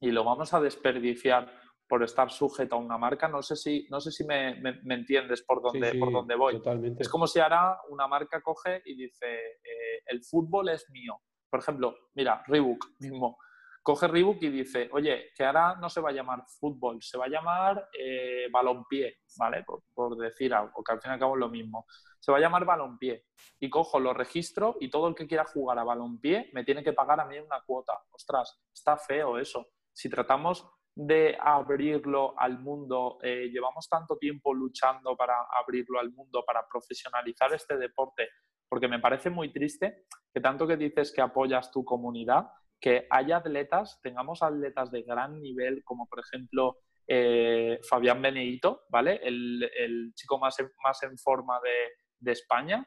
y 0.00 0.10
lo 0.12 0.24
vamos 0.24 0.54
a 0.54 0.60
desperdiciar 0.60 1.63
por 1.88 2.02
estar 2.02 2.30
sujeto 2.30 2.76
a 2.76 2.78
una 2.78 2.98
marca. 2.98 3.28
No 3.28 3.42
sé 3.42 3.56
si, 3.56 3.86
no 3.90 4.00
sé 4.00 4.10
si 4.10 4.24
me, 4.24 4.60
me, 4.60 4.94
entiendes 4.94 5.42
por 5.42 5.62
dónde, 5.62 5.94
por 5.94 6.12
dónde 6.12 6.34
voy. 6.34 6.60
Es 6.98 7.08
como 7.08 7.26
si 7.26 7.40
ahora 7.40 7.78
una 7.88 8.06
marca 8.06 8.40
coge 8.40 8.82
y 8.84 8.96
dice, 8.96 9.26
eh, 9.26 10.02
el 10.06 10.22
fútbol 10.22 10.70
es 10.70 10.88
mío. 10.90 11.20
Por 11.50 11.60
ejemplo, 11.60 11.94
mira, 12.14 12.42
Reebok 12.46 12.84
mismo. 13.00 13.38
Coge 13.82 14.08
Reebok 14.08 14.42
y 14.42 14.48
dice, 14.48 14.88
oye, 14.92 15.26
que 15.36 15.44
ahora 15.44 15.76
no 15.76 15.90
se 15.90 16.00
va 16.00 16.08
a 16.08 16.12
llamar 16.12 16.42
fútbol, 16.58 17.02
se 17.02 17.18
va 17.18 17.26
a 17.26 17.28
llamar 17.28 17.90
eh, 17.98 18.48
balonpié, 18.50 19.18
¿vale? 19.36 19.62
Por, 19.62 19.82
por, 19.92 20.16
decir 20.16 20.54
algo, 20.54 20.82
que 20.82 20.92
al 20.92 21.02
fin 21.02 21.10
y 21.10 21.14
al 21.14 21.20
cabo 21.20 21.34
es 21.34 21.40
lo 21.40 21.50
mismo. 21.50 21.84
Se 22.18 22.32
va 22.32 22.38
a 22.38 22.40
llamar 22.40 22.64
balonpié. 22.64 23.26
Y 23.60 23.68
cojo, 23.68 24.00
lo 24.00 24.14
registro 24.14 24.76
y 24.80 24.88
todo 24.88 25.06
el 25.08 25.14
que 25.14 25.26
quiera 25.26 25.44
jugar 25.44 25.78
a 25.78 25.84
balonpié 25.84 26.48
me 26.54 26.64
tiene 26.64 26.82
que 26.82 26.94
pagar 26.94 27.20
a 27.20 27.26
mí 27.26 27.38
una 27.38 27.60
cuota. 27.66 27.92
Ostras, 28.10 28.62
está 28.72 28.96
feo 28.96 29.38
eso. 29.38 29.66
Si 29.92 30.08
tratamos 30.08 30.66
de 30.94 31.36
abrirlo 31.40 32.38
al 32.38 32.60
mundo. 32.60 33.18
Eh, 33.22 33.48
llevamos 33.52 33.88
tanto 33.88 34.16
tiempo 34.16 34.54
luchando 34.54 35.16
para 35.16 35.34
abrirlo 35.60 35.98
al 35.98 36.12
mundo, 36.12 36.44
para 36.46 36.66
profesionalizar 36.66 37.52
este 37.52 37.76
deporte, 37.76 38.28
porque 38.68 38.88
me 38.88 39.00
parece 39.00 39.30
muy 39.30 39.52
triste 39.52 40.04
que 40.32 40.40
tanto 40.40 40.66
que 40.66 40.76
dices 40.76 41.12
que 41.12 41.20
apoyas 41.20 41.70
tu 41.70 41.84
comunidad, 41.84 42.46
que 42.80 43.06
haya 43.10 43.38
atletas, 43.38 44.00
tengamos 44.02 44.42
atletas 44.42 44.90
de 44.90 45.02
gran 45.02 45.40
nivel, 45.40 45.82
como 45.84 46.06
por 46.06 46.20
ejemplo 46.20 46.78
eh, 47.06 47.80
Fabián 47.88 48.22
Benedito, 48.22 48.84
¿vale? 48.88 49.20
El, 49.22 50.12
chico 50.14 50.38
más 50.38 50.58
en, 50.60 50.70
más 50.82 51.02
en 51.02 51.18
forma 51.18 51.60
de, 51.60 51.92
de 52.18 52.32
España, 52.32 52.86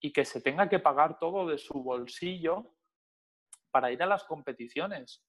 y 0.00 0.12
que 0.12 0.24
se 0.24 0.40
tenga 0.40 0.68
que 0.68 0.78
pagar 0.78 1.18
todo 1.18 1.46
de 1.46 1.58
su 1.58 1.82
bolsillo 1.82 2.74
para 3.70 3.90
ir 3.90 4.02
a 4.02 4.06
las 4.06 4.24
competiciones. 4.24 5.25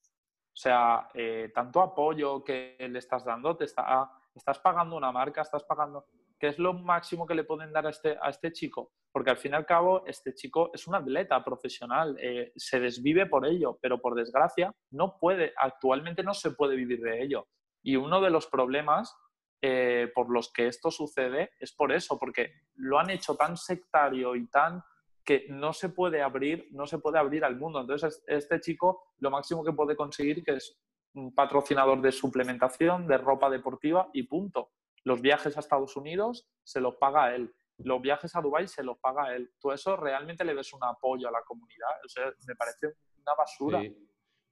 O 0.57 0.59
sea, 0.59 1.07
eh, 1.13 1.51
tanto 1.53 1.79
apoyo 1.81 2.43
que 2.43 2.75
le 2.79 2.97
estás 2.97 3.23
dando, 3.23 3.55
te 3.55 3.65
está, 3.65 4.09
estás 4.33 4.57
pagando 4.57 4.97
una 4.97 5.11
marca, 5.11 5.43
estás 5.43 5.63
pagando... 5.63 6.07
¿Qué 6.39 6.47
es 6.47 6.57
lo 6.57 6.73
máximo 6.73 7.27
que 7.27 7.35
le 7.35 7.43
pueden 7.43 7.71
dar 7.71 7.85
a 7.85 7.91
este, 7.91 8.17
este 8.27 8.51
chico? 8.51 8.91
Porque 9.11 9.29
al 9.29 9.37
fin 9.37 9.51
y 9.51 9.55
al 9.55 9.67
cabo, 9.67 10.03
este 10.07 10.33
chico 10.33 10.71
es 10.73 10.87
un 10.87 10.95
atleta 10.95 11.43
profesional, 11.43 12.17
eh, 12.19 12.53
se 12.55 12.79
desvive 12.79 13.27
por 13.27 13.45
ello, 13.45 13.77
pero 13.79 14.01
por 14.01 14.15
desgracia 14.15 14.73
no 14.89 15.19
puede, 15.19 15.53
actualmente 15.57 16.23
no 16.23 16.33
se 16.33 16.49
puede 16.49 16.75
vivir 16.75 17.01
de 17.01 17.21
ello. 17.21 17.47
Y 17.83 17.95
uno 17.95 18.19
de 18.19 18.31
los 18.31 18.47
problemas 18.47 19.15
eh, 19.61 20.11
por 20.15 20.31
los 20.31 20.51
que 20.51 20.65
esto 20.65 20.89
sucede 20.89 21.51
es 21.59 21.71
por 21.71 21.91
eso, 21.91 22.17
porque 22.17 22.53
lo 22.73 22.97
han 22.97 23.11
hecho 23.11 23.35
tan 23.35 23.57
sectario 23.57 24.35
y 24.35 24.47
tan 24.47 24.81
que 25.27 25.45
no 25.49 25.73
se 25.73 25.89
puede 25.89 26.21
abrir, 26.21 26.69
no 26.71 26.87
se 26.87 26.99
puede 26.99 27.19
abrir 27.19 27.43
al 27.43 27.57
mundo. 27.57 27.81
Entonces, 27.81 28.23
este 28.27 28.61
chico 28.61 29.11
lo 29.19 29.29
máximo 29.29 29.61
que 29.61 29.73
puede 29.73 29.93
conseguir 29.93 30.41
que 30.41 30.53
es 30.53 30.79
un 31.15 31.35
patrocinador 31.35 32.01
de 32.01 32.13
suplementación, 32.13 33.05
de 33.07 33.17
ropa 33.17 33.49
deportiva 33.49 34.09
y 34.13 34.23
punto. 34.23 34.71
Los 35.03 35.19
viajes 35.19 35.57
a 35.57 35.59
Estados 35.59 35.97
Unidos 35.97 36.47
se 36.63 36.79
los 36.79 36.95
paga 36.95 37.35
él. 37.35 37.53
Los 37.79 38.01
viajes 38.01 38.33
a 38.37 38.41
Dubái 38.41 38.69
se 38.69 38.83
los 38.83 38.99
paga 38.99 39.35
él. 39.35 39.51
Tú 39.59 39.73
eso 39.73 39.97
realmente 39.97 40.45
le 40.45 40.53
ves 40.53 40.71
un 40.71 40.81
apoyo 40.85 41.27
a 41.27 41.31
la 41.31 41.41
comunidad. 41.45 41.89
O 42.05 42.07
sea, 42.07 42.33
me 42.47 42.55
parece 42.55 42.95
una 43.21 43.35
basura. 43.37 43.81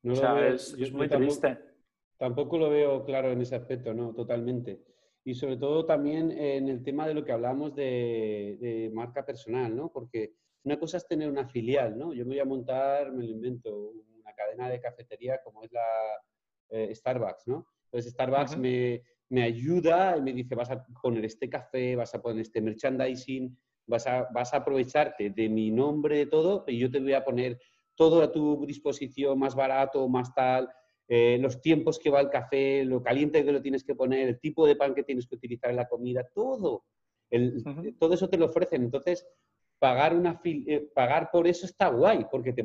o 0.03 0.15
sea, 0.15 0.45
es, 0.49 0.91
muy 0.91 1.07
triste. 1.07 1.57
Tampoco 2.17 2.57
lo 2.57 2.69
veo 2.69 3.05
claro 3.05 3.29
en 3.29 3.39
ese 3.39 3.55
aspecto, 3.55 3.93
¿no? 3.93 4.13
Totalmente. 4.13 4.83
Y 5.23 5.35
sobre 5.35 5.55
todo 5.55 5.85
también 5.85 6.31
en 6.31 6.67
el 6.67 6.83
tema 6.83 7.07
de 7.07 7.13
lo 7.13 7.23
que 7.23 7.31
hablamos 7.31 7.73
de, 7.75 8.57
de 8.59 8.91
marca 8.93 9.25
personal, 9.25 9.73
¿no? 9.73 9.89
Porque 9.89 10.35
una 10.65 10.80
cosa 10.80 10.97
es 10.97 11.08
tener 11.08 11.30
una 11.30 11.47
filial, 11.47 11.97
¿no? 11.97 12.13
Yo 12.13 12.25
me 12.25 12.32
voy 12.32 12.39
a 12.39 12.45
montar, 12.45 13.12
me 13.12 13.23
lo 13.23 13.30
invento, 13.30 13.91
una 14.19 14.34
cadena 14.34 14.69
de 14.69 14.82
cafetería 14.82 15.39
como 15.43 15.63
es 15.63 15.71
la 15.71 15.86
eh, 16.69 16.93
Starbucks, 16.93 17.47
¿no? 17.47 17.67
Entonces 17.86 18.12
Starbucks 18.12 18.58
me, 18.58 19.04
me 19.30 19.43
ayuda, 19.43 20.17
me 20.17 20.34
dice, 20.34 20.56
vas 20.56 20.71
a 20.71 20.84
poner 21.01 21.23
este 21.23 21.49
café, 21.49 21.95
vas 21.95 22.13
a 22.15 22.21
poner 22.21 22.41
este 22.41 22.62
merchandising, 22.62 23.58
vas 23.86 24.08
a, 24.08 24.28
vas 24.34 24.54
a 24.54 24.58
aprovecharte 24.58 25.30
de 25.30 25.49
mi 25.49 25.71
nombre, 25.71 26.17
de 26.17 26.25
todo, 26.25 26.65
y 26.67 26.80
yo 26.80 26.89
te 26.89 26.99
voy 26.99 27.13
a 27.13 27.23
poner 27.23 27.60
todo 27.95 28.21
a 28.21 28.32
tu 28.32 28.65
disposición, 28.65 29.38
más 29.39 29.56
barato, 29.56 30.08
más 30.10 30.34
tal, 30.34 30.69
eh, 31.08 31.38
los 31.39 31.62
tiempos 31.62 31.99
que 31.99 32.10
va 32.10 32.19
el 32.19 32.30
café, 32.30 32.84
lo 32.84 33.01
caliente 33.04 33.45
que 33.45 33.51
lo 33.51 33.62
tienes 33.62 33.84
que 33.84 33.95
poner, 33.95 34.28
el 34.28 34.39
tipo 34.39 34.65
de 34.65 34.75
pan 34.75 34.95
que 34.95 35.04
tienes 35.04 35.28
que 35.28 35.36
utilizar 35.36 35.69
en 35.69 35.78
la 35.78 35.88
comida, 35.88 36.28
todo. 36.34 36.86
Todo 37.99 38.13
eso 38.13 38.30
te 38.30 38.38
lo 38.38 38.45
ofrecen. 38.45 38.84
Entonces, 38.84 39.28
pagar, 39.79 40.15
una 40.15 40.39
eh, 40.43 40.89
pagar 40.93 41.29
por 41.31 41.47
eso 41.47 41.65
está 41.65 41.89
guay, 41.89 42.25
porque 42.31 42.53
te, 42.53 42.63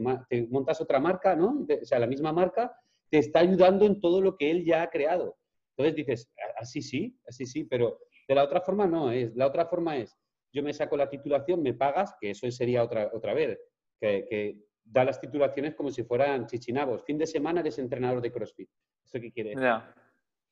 montas 0.48 0.80
otra 0.80 1.00
marca, 1.00 1.34
¿no? 1.34 1.66
o 1.68 1.84
sea, 1.84 1.98
la 1.98 2.06
misma 2.06 2.32
marca 2.32 2.74
te 3.10 3.18
está 3.18 3.40
ayudando 3.40 3.86
en 3.86 4.00
todo 4.00 4.20
lo 4.20 4.36
que 4.36 4.50
él 4.50 4.64
ya 4.64 4.82
ha 4.82 4.90
creado. 4.90 5.36
Entonces 5.76 5.96
dices, 5.96 6.32
así 6.56 6.82
sí, 6.82 7.18
así 7.26 7.46
sí, 7.46 7.64
pero 7.64 7.98
de 8.28 8.34
la 8.34 8.44
otra 8.44 8.60
forma 8.60 8.86
no 8.86 9.10
es. 9.10 9.34
La 9.34 9.46
otra 9.46 9.66
forma 9.66 9.96
es, 9.96 10.16
yo 10.52 10.62
me 10.62 10.72
saco 10.72 10.96
la 10.96 11.08
titulación, 11.08 11.62
me 11.62 11.74
pagas, 11.74 12.14
que 12.20 12.30
eso 12.30 12.50
sería 12.50 12.82
otra, 12.82 13.10
otra 13.12 13.34
vez, 13.34 13.58
que 14.00 14.58
da 14.84 15.04
las 15.04 15.20
titulaciones 15.20 15.74
como 15.74 15.90
si 15.90 16.02
fueran 16.02 16.46
chichinabos. 16.46 17.04
Fin 17.04 17.18
de 17.18 17.26
semana 17.26 17.60
eres 17.60 17.78
entrenador 17.78 18.20
de 18.20 18.32
CrossFit. 18.32 18.68
¿Eso 19.04 19.20
qué 19.20 19.32
quiere? 19.32 19.54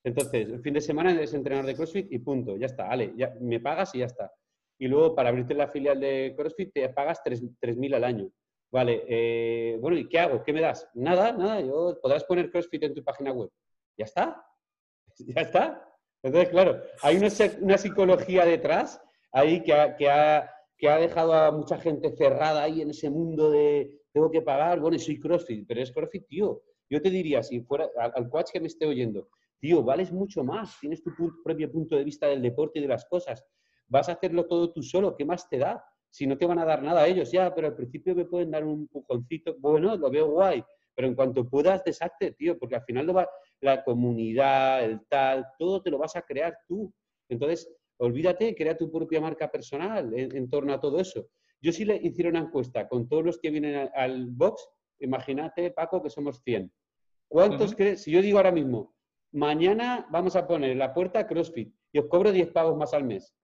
Entonces, 0.05 0.49
el 0.49 0.61
fin 0.61 0.75
de 0.75 0.81
semana 0.81 1.13
eres 1.13 1.35
entrenador 1.35 1.67
de 1.67 1.75
CrossFit 1.75 2.13
y 2.13 2.19
punto, 2.19 2.57
ya 2.57 2.67
está, 2.67 2.87
vale, 2.89 3.13
ya 3.17 3.35
me 3.41 3.61
pagas 3.61 3.95
y 3.95 3.99
ya 3.99 4.07
está. 4.07 4.33
Y 4.79 4.87
luego 4.89 5.15
para 5.15 5.31
abrirte 5.31 5.55
la 5.55 5.69
filial 5.69 6.01
de 6.01 6.35
CrossFit 6.37 6.73
te 6.73 6.89
pagas 6.91 7.21
3.000 7.25 7.95
al 7.95 8.05
año. 8.05 8.31
Vale, 8.71 9.05
eh, 9.09 9.79
bueno, 9.81 9.97
¿y 9.97 10.09
qué 10.09 10.19
hago? 10.19 10.43
¿Qué 10.45 10.53
me 10.53 10.61
das? 10.61 10.89
Nada, 10.95 11.33
nada, 11.33 11.61
yo 11.61 11.99
podrás 12.01 12.25
poner 12.25 12.51
CrossFit 12.51 12.83
en 12.85 12.95
tu 12.95 13.03
página 13.03 13.33
web. 13.33 13.51
Ya 13.97 14.05
está, 14.05 14.45
ya 15.19 15.43
está. 15.43 15.85
Entonces, 16.23 16.51
claro, 16.51 16.81
hay 17.03 17.17
una, 17.17 17.79
psicología 17.79 18.45
detrás 18.45 19.01
ahí 19.33 19.63
que 19.63 19.73
que 19.99 20.09
ha, 20.11 20.51
que 20.77 20.89
ha 20.89 20.99
dejado 20.99 21.35
a 21.35 21.51
mucha 21.51 21.79
gente 21.79 22.15
cerrada 22.17 22.63
ahí 22.63 22.83
en 22.83 22.91
ese 22.91 23.11
mundo 23.11 23.51
de, 23.51 23.99
tengo 24.13 24.31
que 24.31 24.43
pagar, 24.43 24.81
bueno, 24.81 24.99
soy 24.99 25.19
CrossFit, 25.19 25.67
pero 25.67 25.83
es 25.83 25.93
CrossFit, 25.93 26.27
tío. 26.29 26.63
Yo 26.89 27.03
te 27.03 27.11
diría, 27.11 27.43
si 27.43 27.61
fuera 27.61 27.89
al, 27.97 28.31
coach 28.31 28.51
que 28.53 28.61
me 28.61 28.69
esté 28.69 28.87
oyendo, 28.87 29.29
tío, 29.61 29.83
vales 29.83 30.11
mucho 30.13 30.43
más, 30.43 30.79
tienes 30.81 31.03
tu 31.03 31.11
propio 31.45 31.71
punto 31.71 31.97
de 31.97 32.05
vista 32.05 32.29
del 32.29 32.41
deporte 32.41 32.79
y 32.79 32.83
de 32.83 32.89
las 32.89 33.05
cosas, 33.07 33.45
vas 33.89 34.09
a 34.09 34.13
hacerlo 34.13 34.47
todo 34.47 34.73
tú 34.73 34.83
solo, 34.83 35.17
¿qué 35.17 35.25
más 35.25 35.49
te 35.49 35.59
da? 35.59 35.85
Si 36.11 36.27
no 36.27 36.39
te 36.39 36.47
van 36.47 36.59
a 36.59 36.65
dar 36.65 36.83
nada 36.83 37.03
a 37.03 37.09
ellos, 37.09 37.31
ya, 37.33 37.55
pero 37.55 37.69
al 37.69 37.75
principio 37.75 38.15
me 38.15 38.25
pueden 38.25 38.51
dar 38.51 38.65
un 38.65 38.89
pujoncito, 38.89 39.57
bueno, 39.59 39.97
lo 39.97 40.11
veo 40.11 40.31
guay, 40.31 40.63
pero 40.95 41.09
en 41.09 41.15
cuanto 41.15 41.49
puedas, 41.49 41.85
deshazte, 41.85 42.33
tío, 42.33 42.59
porque 42.59 42.77
al 42.77 42.85
final 42.85 43.07
lo 43.07 43.15
va, 43.15 43.29
la 43.61 43.85
comunidad, 43.85 44.85
el 44.85 45.01
tal, 45.09 45.47
todo 45.59 45.83
te 45.83 45.91
lo 45.91 45.99
vas 45.99 46.17
a 46.17 46.23
crear 46.23 46.57
tú. 46.67 46.93
Entonces, 47.29 47.71
olvídate, 47.99 48.55
crea 48.55 48.77
tu 48.77 48.91
propia 48.91 49.21
marca 49.21 49.51
personal 49.51 50.13
en 50.15 50.49
torno 50.49 50.73
a 50.73 50.81
todo 50.81 50.99
eso. 50.99 51.29
Yo 51.61 51.73
sí 51.73 51.85
le 51.85 51.97
hiciera 51.97 52.31
una 52.31 52.41
encuesta 52.41 52.89
con 52.89 53.09
todos 53.09 53.25
los 53.25 53.39
que 53.39 53.51
vienen 53.51 53.91
al, 53.95 54.29
box, 54.31 54.69
imagínate, 55.01 55.71
Paco, 55.73 56.03
que 56.03 56.11
somos 56.11 56.41
100. 56.45 56.73
¿Cuántos 57.27 57.75
crees? 57.75 58.03
Si 58.03 58.11
yo 58.11 58.23
digo 58.23 58.39
ahora 58.39 58.53
mismo, 58.53 58.95
mañana 59.33 60.07
vamos 60.11 60.37
a 60.37 60.47
poner 60.47 60.77
la 60.77 60.95
puerta 60.95 61.27
CrossFit 61.27 61.75
y 61.93 61.99
os 61.99 62.07
cobro 62.07 62.33
10 62.33 62.53
pagos 62.53 62.77
más 62.77 62.95
al 62.95 63.05
mes. 63.05 63.35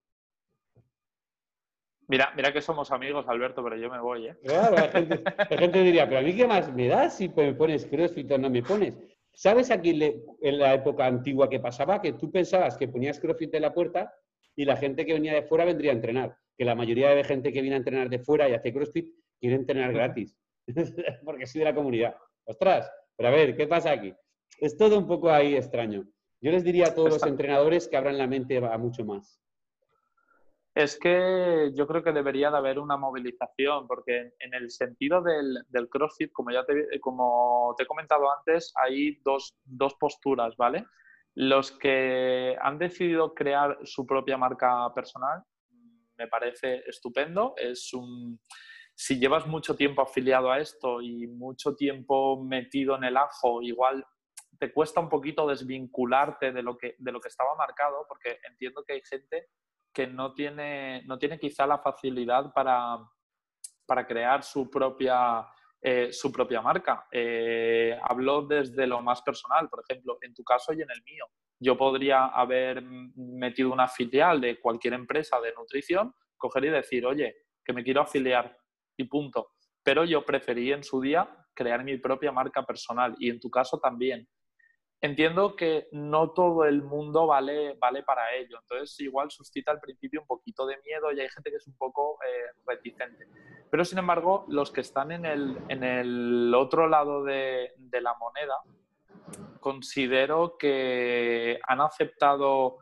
Mira, 2.09 2.33
mira 2.37 2.53
que 2.53 2.61
somos 2.61 2.91
amigos, 2.91 3.27
Alberto, 3.29 3.63
pero 3.65 3.77
yo 3.77 3.91
me 3.91 4.01
voy, 4.01 4.27
¿eh? 4.29 4.37
Claro, 4.45 4.77
la 4.77 5.57
gente, 5.59 5.83
diría, 5.83 6.07
pero 6.07 6.21
a 6.21 6.23
mí 6.23 6.35
qué 6.35 6.47
más 6.47 6.73
me 6.73 6.89
das 6.89 7.17
si 7.17 7.29
me 7.29 7.55
pones 7.55 7.87
CrossFit 7.87 8.31
o 8.33 8.39
no 8.39 8.51
me 8.51 8.63
pones. 8.63 8.99
¿Sabes 9.33 9.71
aquí 9.71 9.99
en 10.43 10.59
la 10.59 10.75
época 10.75 11.07
antigua 11.07 11.49
que 11.49 11.61
pasaba? 11.61 12.01
Que 12.01 12.13
tú 12.13 12.31
pensabas 12.31 12.77
que 12.77 12.89
ponías 12.89 13.19
CrossFit 13.19 13.55
en 13.55 13.63
la 13.63 13.75
puerta 13.75 14.13
y 14.55 14.65
la 14.65 14.77
gente 14.77 15.05
que 15.05 15.15
venía 15.15 15.35
de 15.35 15.43
fuera 15.43 15.65
vendría 15.65 15.91
a 15.93 15.95
entrenar 15.95 16.37
que 16.57 16.65
la 16.65 16.75
mayoría 16.75 17.11
de 17.11 17.25
gente 17.25 17.53
que 17.53 17.61
viene 17.61 17.77
a 17.77 17.79
entrenar 17.79 18.09
de 18.09 18.19
fuera 18.19 18.49
y 18.49 18.55
hace 18.55 18.73
CrossFit 18.73 19.13
quiere 19.41 19.57
entrenar 19.57 19.93
gratis, 19.93 20.39
porque 21.25 21.47
soy 21.47 21.61
de 21.61 21.65
la 21.65 21.75
comunidad. 21.75 22.17
Ostras, 22.45 22.91
pero 23.17 23.29
a 23.29 23.33
ver, 23.33 23.57
¿qué 23.57 23.67
pasa 23.67 23.91
aquí? 23.91 24.15
Es 24.61 24.77
todo 24.77 24.99
un 24.99 25.07
poco 25.07 25.31
ahí 25.31 25.57
extraño. 25.57 26.05
Yo 26.41 26.51
les 26.51 26.63
diría 26.63 26.89
a 26.89 26.95
todos 26.95 27.11
los 27.11 27.23
entrenadores 27.25 27.89
que 27.89 27.97
abran 27.97 28.19
la 28.19 28.27
mente 28.27 28.59
a 28.59 28.79
mucho 28.79 29.05
más. 29.05 29.41
Es 30.75 30.99
que 30.99 31.71
yo 31.77 31.87
creo 31.87 32.03
que 32.03 32.13
debería 32.13 32.51
de 32.51 32.57
haber 32.57 32.81
una 32.81 32.97
movilización, 32.97 33.87
porque 33.87 34.33
en 34.41 34.55
el 34.55 34.71
sentido 34.71 35.23
del, 35.23 35.89
CrossFit, 35.89 36.33
como 36.33 36.51
ya 36.51 36.65
te, 36.65 36.99
como 37.01 37.75
te 37.77 37.85
he 37.85 37.87
comentado 37.87 38.25
antes, 38.37 38.73
hay 38.83 39.21
dos, 39.25 39.57
dos 39.65 39.95
posturas, 39.95 40.57
¿vale? 40.57 40.85
Los 41.35 41.71
que 41.71 42.57
han 42.61 42.79
decidido 42.79 43.35
crear 43.35 43.79
su 43.85 44.05
propia 44.05 44.37
marca 44.37 44.93
personal 44.95 45.45
me 46.17 46.29
parece 46.29 46.83
estupendo. 46.89 47.55
Es 47.57 47.93
un, 47.93 48.41
si 48.95 49.19
llevas 49.19 49.47
mucho 49.47 49.77
tiempo 49.77 50.03
afiliado 50.03 50.51
a 50.51 50.59
esto 50.59 51.01
y 51.01 51.27
mucho 51.27 51.75
tiempo 51.77 52.43
metido 52.43 52.97
en 52.97 53.05
el 53.05 53.17
ajo, 53.17 53.63
igual 53.63 54.05
te 54.59 54.73
cuesta 54.73 55.01
un 55.01 55.09
poquito 55.09 55.47
desvincularte 55.47 56.53
de 56.53 56.63
lo 56.63 56.77
que, 56.77 56.95
de 56.99 57.13
lo 57.13 57.21
que 57.21 57.29
estaba 57.29 57.55
marcado, 57.57 58.07
porque 58.09 58.39
entiendo 58.49 58.85
que 58.85 58.95
hay 58.95 59.03
gente 59.03 59.49
que 59.95 60.07
no 60.07 60.35
tiene, 60.35 61.03
no 61.07 61.19
tiene 61.19 61.39
quizá 61.39 61.67
la 61.67 61.79
facilidad 61.79 62.53
para, 62.53 62.99
para 63.87 64.07
crear 64.07 64.43
su 64.43 64.69
propia, 64.69 65.47
eh, 65.81 66.13
su 66.13 66.33
propia 66.33 66.61
marca. 66.61 67.07
Eh, 67.11 67.99
hablo 68.03 68.43
desde 68.43 68.87
lo 68.87 69.01
más 69.01 69.23
personal, 69.23 69.69
por 69.71 69.85
ejemplo, 69.89 70.19
en 70.21 70.35
tu 70.35 70.43
caso 70.43 70.73
y 70.73 70.83
en 70.83 70.91
el 70.91 71.03
mío 71.05 71.27
yo 71.65 71.77
podría 71.77 72.27
haber 72.27 72.83
metido 72.83 73.73
una 73.73 73.89
filial 73.89 74.41
de 74.41 74.61
cualquier 74.61 74.95
empresa 74.95 75.41
de 75.41 75.53
nutrición, 75.55 76.15
coger 76.37 76.67
y 76.67 76.71
decir, 76.71 77.07
oye, 77.07 77.37
que 77.65 77.73
me 77.73 77.83
quiero 77.83 78.03
afiliar 78.03 78.57
y 78.97 79.05
punto. 79.05 79.53
Pero 79.83 80.05
yo 80.05 80.25
preferí 80.25 80.73
en 80.73 80.85
su 80.85 81.01
día 81.01 81.29
crear 81.55 81.85
mi 81.85 81.97
propia 81.97 82.33
marca 82.33 82.65
personal 82.65 83.15
y 83.19 83.31
en 83.31 83.41
tu 83.41 83.51
caso 83.51 83.79
también. 83.79 84.29
Entiendo 85.05 85.55
que 85.55 85.89
no 85.93 86.31
todo 86.31 86.65
el 86.65 86.83
mundo 86.83 87.27
vale, 87.27 87.75
vale 87.75 88.03
para 88.05 88.35
ello, 88.37 88.57
entonces 88.59 88.99
igual 89.01 89.31
suscita 89.31 89.71
al 89.71 89.79
principio 89.79 90.23
un 90.23 90.27
poquito 90.27 90.65
de 90.65 90.79
miedo 90.79 91.13
y 91.13 91.21
hay 91.21 91.29
gente 91.29 91.51
que 91.51 91.59
es 91.59 91.67
un 91.67 91.77
poco 91.77 92.17
eh, 92.27 92.57
reticente. 92.67 93.29
Pero 93.71 93.85
sin 93.85 93.99
embargo, 93.99 94.47
los 94.49 94.71
que 94.71 94.81
están 94.81 95.13
en 95.13 95.27
el, 95.27 95.59
en 95.69 95.85
el 95.85 96.55
otro 96.55 96.89
lado 96.89 97.23
de, 97.23 97.75
de 97.77 98.01
la 98.01 98.15
moneda, 98.15 98.55
considero 99.61 100.57
que 100.57 101.61
han 101.69 101.83
aceptado, 101.83 102.79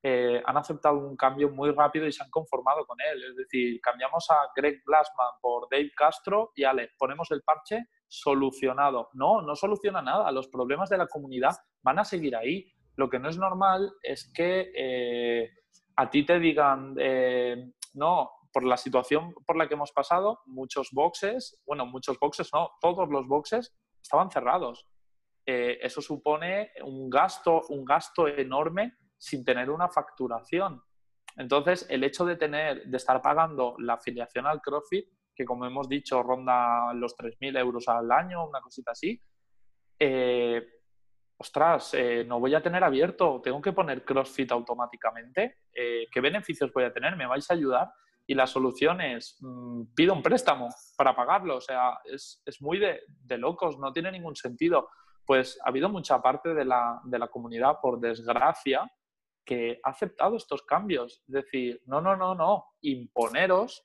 eh, 0.00 0.40
han 0.46 0.56
aceptado 0.56 0.98
un 0.98 1.16
cambio 1.16 1.50
muy 1.50 1.72
rápido 1.72 2.06
y 2.06 2.12
se 2.12 2.22
han 2.22 2.30
conformado 2.30 2.86
con 2.86 2.98
él. 3.00 3.24
Es 3.24 3.34
decir, 3.34 3.80
cambiamos 3.80 4.30
a 4.30 4.48
Greg 4.54 4.80
Glassman 4.86 5.40
por 5.40 5.68
Dave 5.68 5.90
Castro 5.96 6.52
y 6.54 6.62
Ale, 6.62 6.92
ponemos 6.96 7.32
el 7.32 7.42
parche 7.42 7.88
solucionado. 8.08 9.10
No, 9.14 9.42
no 9.42 9.56
soluciona 9.56 10.02
nada. 10.02 10.30
Los 10.32 10.48
problemas 10.48 10.88
de 10.88 10.98
la 10.98 11.06
comunidad 11.06 11.56
van 11.82 11.98
a 11.98 12.04
seguir 12.04 12.36
ahí. 12.36 12.66
Lo 12.96 13.08
que 13.08 13.18
no 13.18 13.28
es 13.28 13.38
normal 13.38 13.92
es 14.02 14.30
que 14.32 14.72
eh, 14.76 15.50
a 15.96 16.10
ti 16.10 16.24
te 16.24 16.38
digan, 16.38 16.94
eh, 16.98 17.72
no, 17.94 18.30
por 18.52 18.64
la 18.64 18.76
situación 18.76 19.34
por 19.46 19.56
la 19.56 19.66
que 19.66 19.74
hemos 19.74 19.92
pasado, 19.92 20.40
muchos 20.46 20.90
boxes, 20.92 21.60
bueno, 21.66 21.86
muchos 21.86 22.18
boxes 22.18 22.50
no, 22.54 22.70
todos 22.80 23.08
los 23.08 23.26
boxes 23.26 23.76
estaban 24.00 24.30
cerrados. 24.30 24.86
Eh, 25.46 25.78
eso 25.82 26.00
supone 26.00 26.70
un 26.84 27.10
gasto, 27.10 27.62
un 27.68 27.84
gasto 27.84 28.28
enorme 28.28 28.94
sin 29.18 29.44
tener 29.44 29.70
una 29.70 29.88
facturación. 29.88 30.82
Entonces, 31.36 31.86
el 31.90 32.04
hecho 32.04 32.24
de 32.24 32.36
tener, 32.36 32.84
de 32.86 32.96
estar 32.96 33.20
pagando 33.20 33.74
la 33.78 33.94
afiliación 33.94 34.46
al 34.46 34.60
CrossFit, 34.60 35.06
que 35.34 35.44
como 35.44 35.66
hemos 35.66 35.88
dicho 35.88 36.22
ronda 36.22 36.92
los 36.94 37.16
3.000 37.16 37.58
euros 37.58 37.88
al 37.88 38.10
año, 38.10 38.46
una 38.46 38.60
cosita 38.60 38.92
así, 38.92 39.20
eh, 39.98 40.66
ostras, 41.36 41.94
eh, 41.94 42.24
no 42.26 42.40
voy 42.40 42.54
a 42.54 42.62
tener 42.62 42.84
abierto, 42.84 43.40
tengo 43.42 43.60
que 43.60 43.72
poner 43.72 44.04
CrossFit 44.04 44.52
automáticamente. 44.52 45.58
¿Qué 45.72 46.20
beneficios 46.20 46.72
voy 46.72 46.84
a 46.84 46.92
tener? 46.92 47.16
¿Me 47.16 47.26
vais 47.26 47.50
a 47.50 47.54
ayudar? 47.54 47.92
Y 48.26 48.34
la 48.34 48.46
solución 48.46 49.00
es, 49.00 49.36
mm, 49.40 49.94
pido 49.94 50.14
un 50.14 50.22
préstamo 50.22 50.68
para 50.96 51.14
pagarlo. 51.14 51.56
O 51.56 51.60
sea, 51.60 51.98
es, 52.04 52.40
muy 52.60 52.78
de, 52.78 53.02
de, 53.06 53.38
locos, 53.38 53.78
no 53.78 53.92
tiene 53.92 54.12
ningún 54.12 54.36
sentido 54.36 54.88
pues 55.26 55.58
ha 55.64 55.68
habido 55.68 55.88
mucha 55.88 56.20
parte 56.20 56.54
de 56.54 56.64
la, 56.64 57.00
comunidad, 57.30 57.78
por 57.80 58.00
desgracia, 58.00 58.90
que 59.44 59.80
ha 59.82 59.90
aceptado 59.90 60.36
estos 60.36 60.62
cambios. 60.62 61.22
Es 61.26 61.34
decir, 61.34 61.82
no, 61.86 62.00
no, 62.00 62.16
no, 62.16 62.34
no, 62.34 62.64
imponeros, 62.82 63.84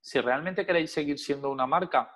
si 0.00 0.20
realmente 0.20 0.66
queréis 0.66 0.92
seguir 0.92 1.18
siendo 1.18 1.50
una 1.50 1.66
marca, 1.66 2.12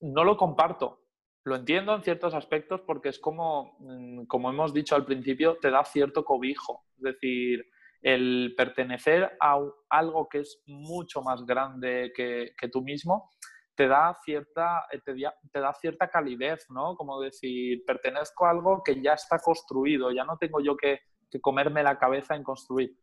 no 0.00 0.24
lo 0.24 0.36
comparto. 0.36 1.02
Lo 1.44 1.56
entiendo 1.56 1.94
en 1.94 2.02
ciertos 2.02 2.34
aspectos 2.34 2.80
porque 2.80 3.08
es 3.08 3.18
como, 3.18 3.76
mm, 3.78 4.26
como 4.26 4.50
hemos 4.50 4.72
dicho 4.72 4.96
al 4.96 5.04
principio, 5.04 5.58
te 5.58 5.70
da 5.70 5.84
cierto 5.84 6.24
cobijo. 6.24 6.84
Es 6.96 7.02
decir, 7.02 7.64
el 8.02 8.54
pertenecer 8.56 9.36
a 9.40 9.58
algo 9.88 10.28
que 10.28 10.40
es 10.40 10.62
mucho 10.66 11.22
más 11.22 11.44
grande 11.44 12.12
que, 12.14 12.68
tú 12.70 12.82
mismo, 12.82 13.30
te 13.74 13.86
da 13.86 14.16
cierta, 14.24 14.86
eh, 14.90 15.00
te, 15.04 15.60
da 15.60 15.72
cierta 15.74 16.08
calidez, 16.08 16.66
¿no? 16.70 16.96
Como 16.96 17.20
decir, 17.20 17.84
pertenezco 17.86 18.46
a 18.46 18.50
algo 18.50 18.82
que 18.84 19.00
ya 19.00 19.14
está 19.14 19.38
construido, 19.38 20.10
ya 20.10 20.24
no 20.24 20.38
tengo 20.38 20.60
yo 20.60 20.76
que 20.76 21.00
comerme 21.42 21.82
la 21.82 21.98
cabeza 21.98 22.34
en 22.34 22.42
construir. 22.42 22.96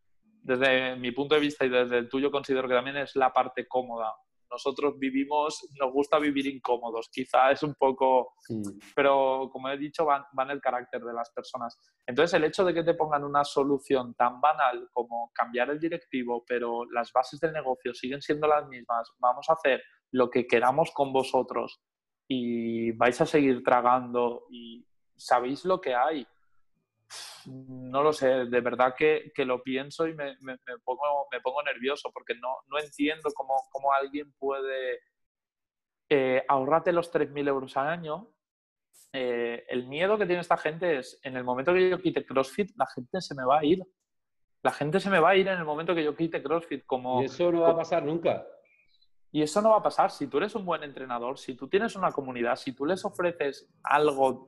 Desde 0.43 0.97
mi 0.97 1.11
punto 1.11 1.35
de 1.35 1.41
vista 1.41 1.65
y 1.65 1.69
desde 1.69 1.97
el 1.97 2.09
tuyo 2.09 2.29
considero 2.29 2.67
que 2.67 2.75
también 2.75 2.97
es 2.97 3.15
la 3.15 3.31
parte 3.31 3.65
cómoda. 3.65 4.13
Nosotros 4.51 4.99
vivimos, 4.99 5.67
nos 5.79 5.91
gusta 5.91 6.19
vivir 6.19 6.45
incómodos, 6.45 7.09
quizá 7.11 7.49
es 7.49 7.63
un 7.63 7.73
poco, 7.73 8.35
pero 8.95 9.49
como 9.51 9.69
he 9.69 9.77
dicho, 9.77 10.05
van, 10.05 10.25
van 10.33 10.51
el 10.51 10.61
carácter 10.61 11.01
de 11.01 11.13
las 11.13 11.31
personas. 11.31 11.79
Entonces, 12.05 12.35
el 12.35 12.43
hecho 12.43 12.63
de 12.63 12.73
que 12.73 12.83
te 12.83 12.93
pongan 12.93 13.23
una 13.23 13.43
solución 13.43 14.13
tan 14.13 14.39
banal 14.39 14.89
como 14.91 15.31
cambiar 15.33 15.71
el 15.71 15.79
directivo, 15.79 16.43
pero 16.45 16.85
las 16.91 17.11
bases 17.11 17.39
del 17.39 17.53
negocio 17.53 17.95
siguen 17.95 18.21
siendo 18.21 18.45
las 18.45 18.67
mismas, 18.67 19.11
vamos 19.17 19.49
a 19.49 19.53
hacer 19.53 19.81
lo 20.11 20.29
que 20.29 20.45
queramos 20.45 20.91
con 20.91 21.11
vosotros 21.11 21.81
y 22.27 22.91
vais 22.91 23.19
a 23.21 23.25
seguir 23.25 23.63
tragando 23.63 24.45
y 24.51 24.85
sabéis 25.17 25.65
lo 25.65 25.81
que 25.81 25.95
hay 25.95 26.27
no 27.45 28.03
lo 28.03 28.13
sé, 28.13 28.45
de 28.45 28.61
verdad 28.61 28.95
que, 28.97 29.31
lo 29.37 29.61
pienso 29.61 30.07
y 30.07 30.13
me, 30.13 30.35
pongo, 30.83 31.27
me 31.31 31.41
pongo 31.41 31.61
nervioso 31.63 32.09
porque 32.13 32.35
no, 32.35 32.57
no 32.67 32.79
entiendo 32.79 33.29
cómo, 33.33 33.55
cómo, 33.71 33.93
alguien 33.93 34.33
puede 34.39 34.99
eh, 36.09 36.43
ahorrarte 36.47 36.91
los 36.91 37.11
3.000 37.11 37.47
euros 37.47 37.77
al 37.77 37.87
año. 37.87 38.29
Eh, 39.11 39.65
el 39.69 39.87
miedo 39.87 40.17
que 40.17 40.25
tiene 40.25 40.41
esta 40.41 40.57
gente 40.57 40.99
es, 40.99 41.19
en 41.23 41.37
el 41.37 41.43
momento 41.43 41.73
que 41.73 41.89
yo 41.89 42.01
quite 42.01 42.25
CrossFit, 42.25 42.71
la 42.77 42.87
gente 42.87 43.21
se 43.21 43.35
me 43.35 43.45
va 43.45 43.59
a 43.59 43.65
ir. 43.65 43.83
La 44.63 44.71
gente 44.71 44.99
se 44.99 45.09
me 45.09 45.19
va 45.19 45.31
a 45.31 45.35
ir 45.35 45.47
en 45.47 45.59
el 45.59 45.65
momento 45.65 45.93
que 45.93 46.03
yo 46.03 46.15
quite 46.15 46.41
CrossFit. 46.41 46.85
Como, 46.85 47.21
y 47.21 47.25
eso 47.25 47.51
no 47.51 47.61
va 47.61 47.71
a 47.71 47.75
pasar 47.75 48.03
nunca. 48.03 48.47
Y 49.35 49.41
eso 49.41 49.63
no 49.63 49.71
va 49.71 49.77
a 49.77 49.83
pasar. 49.83 50.11
Si 50.11 50.27
tú 50.27 50.37
eres 50.37 50.53
un 50.53 50.63
buen 50.63 50.83
entrenador, 50.83 51.39
si 51.39 51.55
tú 51.55 51.67
tienes 51.67 51.95
una 51.95 52.11
comunidad, 52.11 52.55
si 52.55 52.71
tú 52.71 52.85
les 52.85 53.03
ofreces 53.03 53.67
algo, 53.81 54.47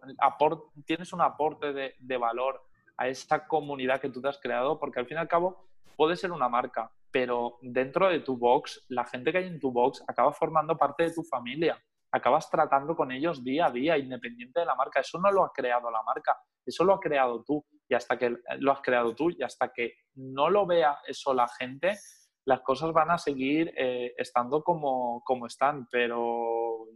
tienes 0.86 1.12
un 1.12 1.22
aporte 1.22 1.74
de, 1.74 2.18
valor 2.18 2.62
a 2.96 3.08
esa 3.08 3.48
comunidad 3.48 4.00
que 4.00 4.12
tú 4.12 4.22
te 4.22 4.28
has 4.28 4.38
creado, 4.38 4.80
porque 4.80 5.00
al 5.00 5.08
fin 5.08 5.18
y 5.18 5.22
al 5.22 5.28
cabo 5.28 5.66
puede 5.96 6.16
ser 6.16 6.32
una 6.32 6.50
marca, 6.50 6.92
pero 7.10 7.58
dentro 7.64 8.08
de 8.10 8.20
tu 8.20 8.38
box, 8.38 8.86
la 8.90 9.06
gente 9.06 9.32
que 9.32 9.40
hay 9.40 9.48
en 9.48 9.60
tu 9.60 9.72
box 9.72 10.04
acaba 10.08 10.32
formando 10.32 10.78
parte 10.78 11.06
de 11.06 11.14
tu 11.14 11.24
familia, 11.24 11.84
acabas 12.12 12.48
tratando 12.48 12.96
con 12.96 13.12
ellos 13.12 13.44
día 13.44 13.66
a 13.66 13.72
día, 13.72 13.98
independiente 13.98 14.60
de 14.60 14.68
la 14.68 14.76
marca. 14.76 15.00
Eso 15.00 15.18
no 15.20 15.32
lo 15.32 15.46
ha 15.46 15.52
creado 15.52 15.90
la 15.90 16.04
marca, 16.04 16.38
eso 16.64 16.84
lo 16.84 16.94
ha 16.94 17.00
creado 17.00 17.44
tú. 17.44 17.66
Y 17.90 17.96
hasta 17.96 18.20
que 18.20 18.38
lo 18.60 18.72
has 18.72 18.82
creado 18.82 19.16
tú 19.16 19.32
y 19.32 19.42
hasta 19.42 19.74
que 19.74 19.96
no 20.14 20.48
lo 20.52 20.68
vea 20.68 21.00
eso 21.08 21.34
la 21.34 21.48
gente, 21.48 21.98
las 22.46 22.62
cosas 22.62 22.94
van 22.94 23.12
a 23.12 23.18
seguir 23.18 23.74
eh, 23.76 24.14
estando 24.18 24.64
como, 24.64 25.24
como 25.24 25.48
están. 25.48 25.88
Pero 25.92 26.88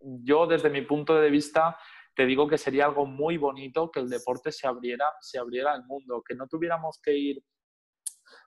yo, 0.00 0.46
desde 0.46 0.70
mi 0.70 0.82
punto 0.82 1.14
de 1.14 1.30
vista, 1.30 1.78
te 2.14 2.26
digo 2.26 2.48
que 2.48 2.58
sería 2.58 2.86
algo 2.86 3.06
muy 3.06 3.36
bonito 3.36 3.90
que 3.90 4.00
el 4.00 4.10
deporte 4.10 4.52
se 4.52 4.66
abriera, 4.66 5.06
se 5.20 5.38
abriera 5.38 5.72
al 5.72 5.84
mundo, 5.86 6.22
que 6.26 6.34
no 6.34 6.46
tuviéramos 6.48 7.00
que 7.02 7.14
ir, 7.16 7.44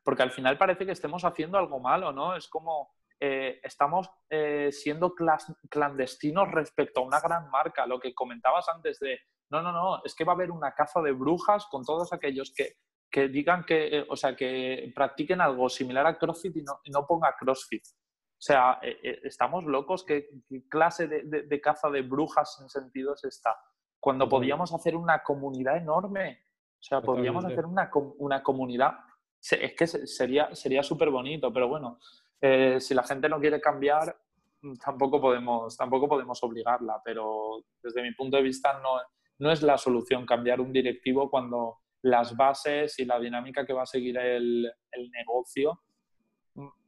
porque 0.04 0.24
al 0.24 0.32
final 0.32 0.58
parece 0.58 0.86
que 0.86 0.92
estemos 0.92 1.24
haciendo 1.24 1.58
algo 1.58 1.80
malo, 1.80 2.12
¿no? 2.12 2.36
Es 2.36 2.48
como 2.48 2.92
eh, 3.20 3.60
estamos 3.64 4.10
eh, 4.30 4.70
siendo 4.72 5.16
clandestinos 5.70 6.52
respecto 6.52 7.00
a 7.00 7.06
una 7.06 7.22
gran 7.22 7.50
marca, 7.50 7.88
lo 7.88 8.00
que 8.00 8.14
comentabas 8.14 8.68
antes 8.70 9.00
de, 9.00 9.20
no, 9.50 9.62
no, 9.62 9.72
no, 9.72 10.02
es 10.04 10.14
que 10.14 10.26
va 10.26 10.34
a 10.34 10.36
haber 10.36 10.52
una 10.52 10.74
caza 10.74 11.02
de 11.02 11.14
brujas 11.14 11.66
con 11.68 11.84
todos 11.84 12.12
aquellos 12.12 12.54
que, 12.56 12.76
que 13.16 13.30
digan 13.30 13.64
que, 13.64 14.00
eh, 14.00 14.06
o 14.10 14.18
sea, 14.18 14.36
que 14.36 14.92
practiquen 14.94 15.40
algo 15.40 15.70
similar 15.70 16.06
a 16.06 16.18
CrossFit 16.18 16.58
y 16.58 16.64
no, 16.64 16.82
y 16.84 16.92
no 16.92 17.08
ponga 17.08 17.34
CrossFit. 17.40 17.82
O 17.86 18.42
sea, 18.48 18.78
eh, 18.82 19.00
eh, 19.02 19.20
estamos 19.24 19.64
locos. 19.64 20.04
¿Qué, 20.04 20.28
clase 20.68 21.08
de, 21.08 21.62
caza 21.62 21.90
de 21.90 22.02
brujas 22.02 22.60
en 22.62 22.68
sentido 22.68 23.14
es 23.14 23.24
esta? 23.24 23.56
Cuando 24.02 24.28
podíamos 24.28 24.74
hacer 24.74 24.98
una 24.98 25.24
comunidad 25.24 25.78
enorme. 25.78 26.42
O 26.78 26.84
sea, 26.84 27.00
podríamos 27.00 27.46
hacer 27.46 27.66
una, 27.66 27.90
una 28.18 28.44
comunidad. 28.44 28.98
Es 29.50 29.74
que 29.76 29.88
sería 29.88 30.54
sería 30.54 30.84
súper 30.84 31.10
bonito, 31.10 31.54
pero 31.54 31.70
bueno, 31.70 32.00
eh, 32.42 32.82
si 32.82 32.94
la 32.94 33.04
gente 33.04 33.30
no 33.30 33.40
quiere 33.40 33.62
cambiar, 33.62 34.14
mm, 34.62 34.74
tampoco 34.74 35.22
podemos, 35.22 35.78
tampoco 35.78 36.10
podemos 36.10 36.44
obligarla. 36.44 37.02
Pero 37.06 37.64
desde 37.82 38.02
mi 38.02 38.14
punto 38.14 38.36
de 38.36 38.44
vista, 38.44 38.78
no, 38.84 39.00
no 39.40 39.52
es 39.54 39.64
la 39.64 39.78
solución 39.78 40.26
cambiar 40.26 40.60
un 40.60 40.74
directivo 40.74 41.30
cuando 41.32 41.78
las 42.02 42.36
bases 42.36 43.00
y 43.00 43.06
la 43.06 43.20
dinámica 43.20 43.66
que 43.66 43.74
va 43.74 43.84
a 43.84 43.88
seguir 43.88 44.18
el, 44.18 44.72
negocio 45.12 45.82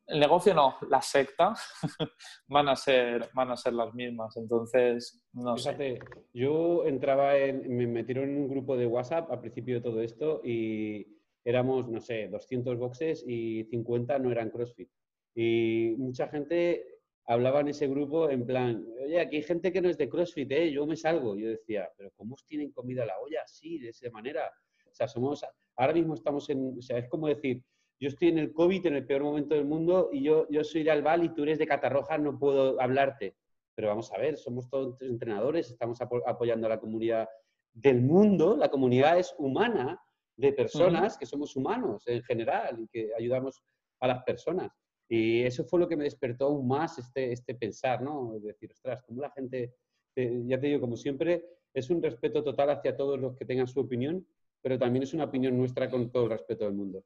el 0.08 0.22
negocio 0.22 0.54
no, 0.54 0.78
la 0.90 1.02
secta 1.02 1.54
van 2.48 2.70
a 2.70 2.76
ser, 2.76 3.30
van 3.34 3.52
a 3.52 3.58
ser 3.58 3.74
las 3.74 3.94
mismas. 3.94 4.38
Entonces, 4.38 5.22
no 5.34 5.58
sé. 5.58 6.00
Yo 6.34 6.86
entraba 6.86 7.38
en, 7.38 7.76
me 7.76 7.88
metieron 7.88 8.30
en 8.30 8.38
un 8.38 8.48
grupo 8.48 8.78
de 8.78 8.88
WhatsApp 8.88 9.30
al 9.30 9.42
principio 9.42 9.76
de 9.76 9.82
todo 9.82 10.02
esto 10.02 10.42
y 10.44 11.06
éramos, 11.44 11.90
no 11.90 12.00
sé, 12.00 12.30
200 12.30 12.78
boxes 12.78 13.24
y 13.28 13.66
50 13.66 14.20
no 14.20 14.32
eran 14.32 14.50
CrossFit. 14.50 14.90
Y 15.36 15.96
mucha 15.98 16.30
gente 16.30 16.86
hablaba 17.26 17.60
en 17.60 17.68
ese 17.68 17.88
grupo 17.88 18.30
en 18.30 18.46
plan, 18.46 18.86
oye, 19.04 19.20
aquí 19.20 19.38
hay 19.38 19.44
gente 19.44 19.74
que 19.74 19.82
no 19.82 19.90
es 19.90 19.98
de 19.98 20.10
CrossFit, 20.10 20.52
¿eh? 20.54 20.72
yo 20.72 20.88
me 20.88 20.96
salgo. 20.96 21.36
Yo 21.36 21.50
decía, 21.50 21.90
pero 21.98 22.12
¿cómo 22.16 22.36
os 22.36 22.46
tienen 22.46 22.72
comida 22.72 23.06
la 23.06 23.20
olla 23.20 23.42
así, 23.44 23.78
de 23.78 23.90
esa 23.90 24.10
manera? 24.10 24.50
Sea, 24.98 25.08
somos, 25.08 25.46
ahora 25.76 25.94
mismo 25.94 26.16
estamos 26.16 26.50
en, 26.50 26.76
o 26.78 26.82
sea, 26.82 26.98
es 26.98 27.08
como 27.08 27.28
decir, 27.28 27.64
yo 28.00 28.10
estoy 28.10 28.30
en 28.30 28.40
el 28.40 28.52
COVID, 28.52 28.88
en 28.88 28.96
el 28.96 29.06
peor 29.06 29.24
momento 29.24 29.54
del 29.54 29.66
mundo, 29.66 30.10
y 30.12 30.24
yo, 30.24 30.48
yo 30.50 30.64
soy 30.64 30.82
de 30.82 30.90
Albal 30.90 31.24
y 31.24 31.34
tú 31.36 31.44
eres 31.44 31.60
de 31.60 31.68
Catarroja, 31.68 32.18
no 32.18 32.40
puedo 32.40 32.82
hablarte. 32.82 33.36
Pero 33.76 33.90
vamos 33.90 34.12
a 34.12 34.18
ver, 34.18 34.38
somos 34.38 34.68
todos 34.70 35.00
entrenadores, 35.02 35.70
estamos 35.70 36.00
apoyando 36.02 36.66
a 36.66 36.72
la 36.72 36.80
comunidad 36.80 37.28
del 37.74 38.02
mundo, 38.02 38.58
la 38.58 38.70
comunidad 38.70 39.20
es 39.20 39.36
humana, 39.38 40.02
de 40.36 40.54
personas 40.54 41.18
que 41.18 41.26
somos 41.26 41.56
humanos 41.56 42.04
en 42.08 42.24
general 42.24 42.80
y 42.80 42.88
que 42.88 43.12
ayudamos 43.16 43.62
a 44.00 44.08
las 44.08 44.24
personas. 44.24 44.72
Y 45.08 45.44
eso 45.44 45.64
fue 45.64 45.80
lo 45.80 45.88
que 45.88 45.96
me 45.96 46.04
despertó 46.04 46.46
aún 46.46 46.68
más 46.68 46.98
este, 46.98 47.32
este 47.32 47.54
pensar, 47.54 48.02
¿no? 48.02 48.36
Es 48.36 48.44
decir, 48.44 48.72
ostras, 48.72 49.04
como 49.04 49.22
la 49.22 49.32
gente, 49.32 49.76
eh, 50.16 50.44
ya 50.46 50.60
te 50.60 50.68
digo, 50.68 50.82
como 50.82 50.98
siempre, 50.98 51.46
es 51.74 51.90
un 51.90 52.02
respeto 52.02 52.44
total 52.44 52.72
hacia 52.72 52.96
todos 52.96 53.20
los 53.20 53.36
que 53.36 53.46
tengan 53.46 53.68
su 53.68 53.80
opinión, 53.80 54.28
pero 54.62 54.78
también 54.78 55.04
es 55.04 55.14
una 55.14 55.26
opinión 55.26 55.58
nuestra 55.58 55.90
con 55.90 56.12
todo 56.12 56.26
el 56.26 56.32
respeto 56.32 56.66
del 56.66 56.74
mundo. 56.74 57.04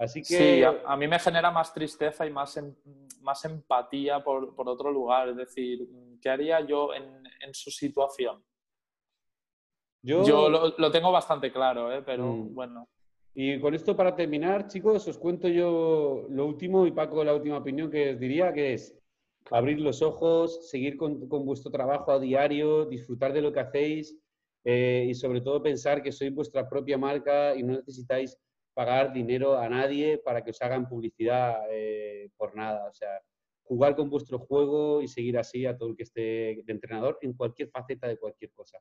Así 0.00 0.22
que... 0.22 0.24
Sí, 0.24 0.62
a, 0.62 0.96
mí 0.96 1.06
me 1.06 1.18
genera 1.18 1.50
más 1.50 1.74
tristeza 1.74 2.26
y 2.26 2.30
más, 2.30 2.56
em, 2.56 2.74
más 3.20 3.44
empatía 3.44 4.24
por, 4.24 4.54
por, 4.54 4.66
otro 4.66 4.90
lugar. 4.90 5.28
Es 5.28 5.36
decir, 5.36 5.86
¿qué 6.22 6.30
haría 6.30 6.60
yo 6.62 6.94
en, 6.94 7.04
en 7.42 7.52
su 7.52 7.70
situación? 7.70 8.42
Yo, 10.02 10.24
yo 10.24 10.48
lo, 10.48 10.74
lo, 10.78 10.90
tengo 10.90 11.12
bastante 11.12 11.52
claro, 11.52 11.92
¿eh? 11.92 12.02
pero 12.02 12.26
mm. 12.26 12.54
bueno. 12.54 12.88
Y 13.34 13.60
con 13.60 13.74
esto 13.74 13.94
para 13.94 14.16
terminar, 14.16 14.68
chicos, 14.68 15.06
os 15.06 15.18
cuento 15.18 15.48
yo 15.48 16.26
lo 16.30 16.46
último 16.46 16.86
y 16.86 16.92
Paco 16.92 17.22
la 17.22 17.34
última 17.34 17.58
opinión 17.58 17.90
que 17.90 18.14
os 18.14 18.18
diría, 18.18 18.54
que 18.54 18.72
es 18.72 18.98
abrir 19.50 19.80
los 19.80 20.00
ojos, 20.00 20.70
seguir 20.70 20.96
con, 20.96 21.28
con 21.28 21.44
vuestro 21.44 21.70
trabajo 21.70 22.10
a 22.10 22.18
diario, 22.18 22.86
disfrutar 22.86 23.34
de 23.34 23.42
lo 23.42 23.52
que 23.52 23.60
hacéis 23.60 24.18
eh, 24.64 25.06
y 25.08 25.14
sobre 25.14 25.40
todo 25.40 25.62
pensar 25.62 26.02
que 26.02 26.12
sois 26.12 26.34
vuestra 26.34 26.68
propia 26.68 26.98
marca 26.98 27.54
y 27.54 27.62
no 27.62 27.74
necesitáis 27.74 28.36
pagar 28.74 29.12
dinero 29.12 29.58
a 29.58 29.68
nadie 29.68 30.18
para 30.18 30.42
que 30.42 30.50
os 30.50 30.62
hagan 30.62 30.88
publicidad 30.88 31.60
eh, 31.70 32.30
por 32.36 32.54
nada. 32.54 32.88
O 32.88 32.92
sea, 32.92 33.20
jugar 33.62 33.96
con 33.96 34.10
vuestro 34.10 34.38
juego 34.38 35.00
y 35.02 35.08
seguir 35.08 35.38
así 35.38 35.66
a 35.66 35.76
todo 35.76 35.90
el 35.90 35.96
que 35.96 36.02
esté 36.02 36.20
de 36.20 36.72
entrenador 36.72 37.18
en 37.22 37.34
cualquier 37.34 37.70
faceta 37.70 38.08
de 38.08 38.18
cualquier 38.18 38.52
cosa. 38.52 38.78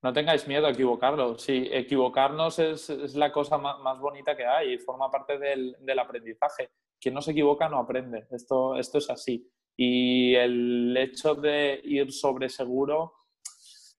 No 0.00 0.12
tengáis 0.12 0.46
miedo 0.46 0.66
a 0.66 0.70
equivocarlo. 0.70 1.36
Sí, 1.38 1.68
equivocarnos 1.72 2.58
es, 2.60 2.88
es 2.88 3.16
la 3.16 3.32
cosa 3.32 3.58
más, 3.58 3.80
más, 3.80 3.98
bonita 3.98 4.36
que 4.36 4.46
hay 4.46 4.74
y 4.74 4.78
forma 4.78 5.10
parte 5.10 5.38
del, 5.38 5.76
del, 5.80 5.98
aprendizaje. 5.98 6.70
Quien 7.00 7.14
no 7.14 7.20
se 7.20 7.32
equivoca 7.32 7.68
no 7.68 7.78
aprende. 7.78 8.28
Esto, 8.30 8.76
esto 8.76 8.98
es 8.98 9.10
así. 9.10 9.50
Y 9.76 10.34
el 10.36 10.96
hecho 10.96 11.34
de 11.34 11.80
ir 11.82 12.12
sobre 12.12 12.48
seguro 12.48 13.12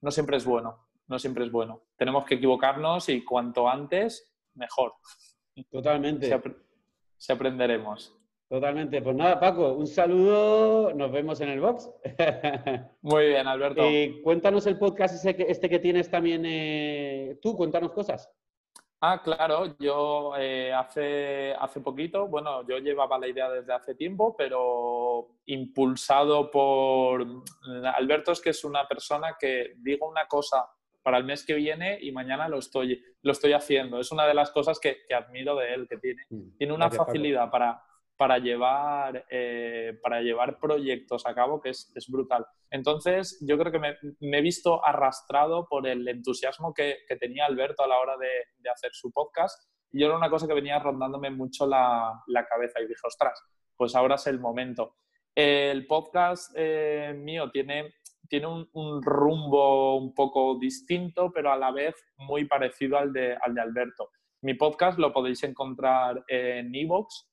no 0.01 0.09
siempre 0.09 0.37
es 0.37 0.45
bueno. 0.45 0.88
No 1.09 1.17
siempre 1.17 1.43
es 1.43 1.51
bueno. 1.51 1.81
Tenemos 1.97 2.23
que 2.23 2.35
equivocarnos 2.35 3.09
y 3.09 3.25
cuanto 3.25 3.67
antes, 3.67 4.31
mejor. 4.53 4.93
Totalmente. 5.71 6.29
Se, 7.17 7.33
aprenderemos. 7.33 8.15
Totalmente. 8.47 9.01
Pues 9.01 9.15
nada, 9.15 9.39
Paco, 9.39 9.73
un 9.73 9.87
saludo. 9.87 10.93
Nos 10.93 11.11
vemos 11.11 11.41
en 11.41 11.49
el 11.49 11.61
box. 11.61 11.89
Muy 13.01 13.27
bien, 13.27 13.47
Alberto. 13.47 13.89
Y 13.89 14.21
cuéntanos 14.21 14.67
el 14.67 14.77
podcast 14.77 15.25
este 15.25 15.69
que 15.69 15.79
tienes 15.79 16.11
también 16.11 16.43
eh, 16.45 17.39
tú, 17.41 17.57
cuéntanos 17.57 17.91
cosas. 17.91 18.31
Ah, 19.01 19.21
claro, 19.23 19.77
yo 19.79 20.33
eh, 20.37 20.73
hace, 20.73 21.55
hace 21.57 21.79
poquito, 21.79 22.27
bueno, 22.27 22.67
yo 22.67 22.79
llevaba 22.79 23.17
la 23.17 23.29
idea 23.29 23.49
desde 23.49 23.73
hace 23.73 23.95
tiempo, 23.95 24.35
pero 24.37 25.37
impulsado 25.45 26.51
por 26.51 27.25
Alberto 27.95 28.33
es 28.33 28.41
que 28.41 28.49
es 28.49 28.65
una 28.65 28.85
persona 28.85 29.37
que 29.39 29.75
digo 29.77 30.09
una 30.09 30.27
cosa 30.27 30.69
para 31.09 31.17
el 31.17 31.23
mes 31.23 31.43
que 31.43 31.55
viene 31.55 31.97
y 31.99 32.11
mañana 32.11 32.47
lo 32.47 32.59
estoy, 32.59 33.03
lo 33.23 33.31
estoy 33.31 33.53
haciendo. 33.53 33.99
Es 33.99 34.11
una 34.11 34.27
de 34.27 34.35
las 34.35 34.51
cosas 34.51 34.79
que, 34.79 34.95
admiro 35.11 35.55
de 35.55 35.73
él, 35.73 35.87
que 35.89 35.97
tiene, 35.97 36.21
mm, 36.29 36.55
tiene 36.55 36.71
una 36.71 36.91
facilidad 36.91 37.49
para, 37.49 37.81
para, 38.15 38.37
llevar, 38.37 39.25
eh, 39.27 39.97
para 40.03 40.21
llevar 40.21 40.59
proyectos 40.59 41.25
a 41.25 41.33
cabo 41.33 41.59
que 41.59 41.69
es, 41.69 42.05
brutal. 42.11 42.45
Entonces, 42.69 43.39
yo 43.41 43.57
creo 43.57 43.71
que 43.71 43.79
me, 43.79 43.97
he 44.37 44.41
visto 44.43 44.85
arrastrado 44.85 45.65
por 45.67 45.87
el 45.87 46.07
entusiasmo 46.07 46.75
que, 46.75 46.97
tenía 47.19 47.47
Alberto 47.47 47.83
a 47.83 47.87
la 47.87 47.97
hora 47.97 48.15
de, 48.15 48.69
hacer 48.69 48.91
su 48.93 49.11
podcast 49.11 49.67
Y 49.91 50.03
era 50.03 50.15
una 50.15 50.29
cosa 50.29 50.45
que 50.45 50.53
venía 50.53 50.77
rondándome 50.77 51.31
mucho 51.31 51.65
la, 51.65 52.21
la 52.27 52.45
cabeza 52.45 52.79
y 52.81 52.87
dije, 52.87 53.01
ostras, 53.03 53.41
pues 53.75 53.95
ahora 53.95 54.13
es 54.13 54.27
el 54.27 54.39
momento. 54.39 54.93
El 55.33 55.87
podcast 55.87 56.53
eh, 56.55 57.13
mío 57.15 57.49
tiene, 57.49 57.95
tiene 58.29 58.47
un, 58.47 59.01
rumbo 59.01 59.97
un 59.97 60.13
poco 60.13 60.57
distinto, 60.59 61.31
pero 61.33 61.51
a 61.51 61.57
la 61.57 61.71
vez 61.71 61.95
muy 62.17 62.45
parecido 62.45 62.97
al 62.97 63.11
de, 63.11 63.35
al 63.35 63.53
de 63.53 63.61
Alberto. 63.61 64.09
Mi 64.41 64.53
podcast 64.53 64.99
lo 64.99 65.11
podéis 65.11 65.43
encontrar 65.43 66.23
en 66.27 66.73
Evox, 66.73 67.29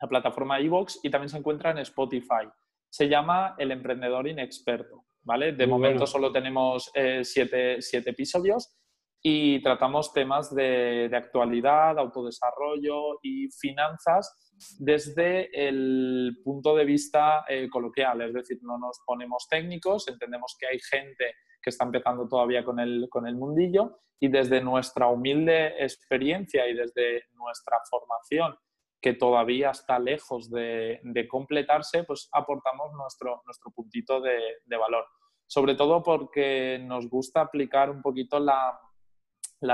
la 0.00 0.08
plataforma 0.08 0.60
Evox, 0.60 1.00
y 1.02 1.10
también 1.10 1.30
se 1.30 1.38
encuentra 1.38 1.70
en 1.72 1.78
Spotify. 1.78 2.48
Se 2.88 3.08
llama 3.08 3.56
El 3.58 3.72
Emprendedor 3.72 4.28
Inexperto. 4.28 5.04
¿vale? 5.28 5.52
De 5.52 5.66
momento 5.66 6.06
solo 6.06 6.32
tenemos 6.32 6.90
eh, 6.94 7.22
siete, 7.22 7.82
siete, 7.82 8.10
episodios 8.10 8.74
y 9.22 9.60
tratamos 9.62 10.12
temas 10.12 10.54
de, 10.54 11.08
de, 11.10 11.16
actualidad, 11.16 11.98
autodesarrollo 11.98 13.18
y 13.22 13.48
finanzas 13.50 14.48
desde 14.78 15.68
el 15.68 16.38
punto 16.44 16.74
de 16.74 16.84
vista 16.84 17.44
eh, 17.48 17.68
coloquial, 17.68 18.22
es 18.22 18.34
decir, 18.34 18.58
no 18.62 18.78
nos 18.78 19.00
ponemos 19.06 19.48
técnicos, 19.48 20.08
entendemos 20.08 20.56
que 20.58 20.66
hay 20.66 20.78
gente 20.78 21.34
que 21.60 21.70
está 21.70 21.84
empezando 21.84 22.28
todavía 22.28 22.64
con 22.64 22.78
el, 22.78 23.08
con 23.10 23.26
el 23.26 23.36
mundillo 23.36 23.98
y 24.20 24.28
desde 24.28 24.60
nuestra 24.60 25.08
humilde 25.08 25.82
experiencia 25.82 26.68
y 26.68 26.74
desde 26.74 27.24
nuestra 27.34 27.78
formación 27.88 28.56
que 29.00 29.14
todavía 29.14 29.70
está 29.70 29.98
lejos 29.98 30.50
de, 30.50 31.00
de 31.04 31.28
completarse, 31.28 32.02
pues 32.02 32.28
aportamos 32.32 32.92
nuestro, 32.94 33.42
nuestro 33.44 33.70
puntito 33.70 34.20
de, 34.20 34.38
de 34.64 34.76
valor. 34.76 35.04
Sobre 35.46 35.76
todo 35.76 36.02
porque 36.02 36.80
nos 36.82 37.08
gusta 37.08 37.42
aplicar 37.42 37.90
un 37.90 38.02
poquito 38.02 38.40
la, 38.40 38.78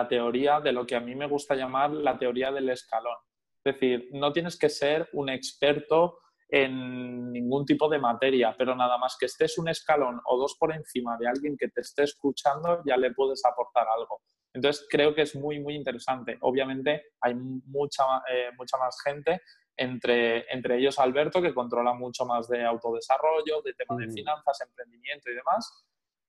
teoría 0.09 0.61
de 0.61 0.73
lo 0.73 0.87
que 0.87 0.97
a 0.97 1.01
mí 1.01 1.15
me 1.15 1.27
gusta 1.27 1.55
llamar 1.55 1.91
la 1.91 2.19
teoría 2.19 2.51
del 2.51 2.71
escalón. 2.71 3.17
Es 3.65 3.75
decir, 3.75 4.09
no 4.13 4.33
tienes 4.33 4.59
que 4.59 4.69
ser 4.69 5.09
un 5.13 5.29
experto 5.29 6.19
en 6.49 7.33
ningún 7.33 7.65
tipo 7.65 7.89
de 7.89 7.99
materia, 7.99 8.55
pero 8.57 8.75
nada 8.75 8.99
más 8.99 9.17
que 9.19 9.27
estés 9.27 9.59
un 9.59 9.69
escalón 9.69 10.21
o 10.27 10.39
dos 10.39 10.57
por 10.59 10.75
encima 10.75 11.17
de 11.19 11.27
alguien 11.27 11.57
que 11.57 11.69
te 11.69 11.81
esté 11.81 12.05
escuchando, 12.05 12.83
ya 12.87 12.97
le 12.97 13.13
puedes 13.13 13.45
aportar 13.45 13.87
algo. 13.89 14.21
Entonces, 14.53 14.87
creo 14.89 15.15
que 15.15 15.23
es 15.23 15.35
muy, 15.35 15.59
muy 15.59 15.75
interesante. 15.75 16.39
Obviamente, 16.43 17.07
hay 17.21 17.35
mucha, 17.35 18.05
eh, 18.31 18.51
mucha 18.57 18.77
más 18.79 18.97
gente 19.03 19.41
entre, 19.77 20.53
entre 20.53 20.79
ellos 20.79 20.99
Alberto, 20.99 21.43
que 21.43 21.53
controla 21.53 21.93
mucho 21.93 22.25
más 22.25 22.49
de 22.49 22.65
autodesarrollo, 22.65 23.63
de 23.63 23.75
temas 23.75 23.99
de 23.99 24.13
finanzas, 24.13 24.61
emprendimiento 24.61 25.31
y 25.31 25.35
demás. 25.35 25.85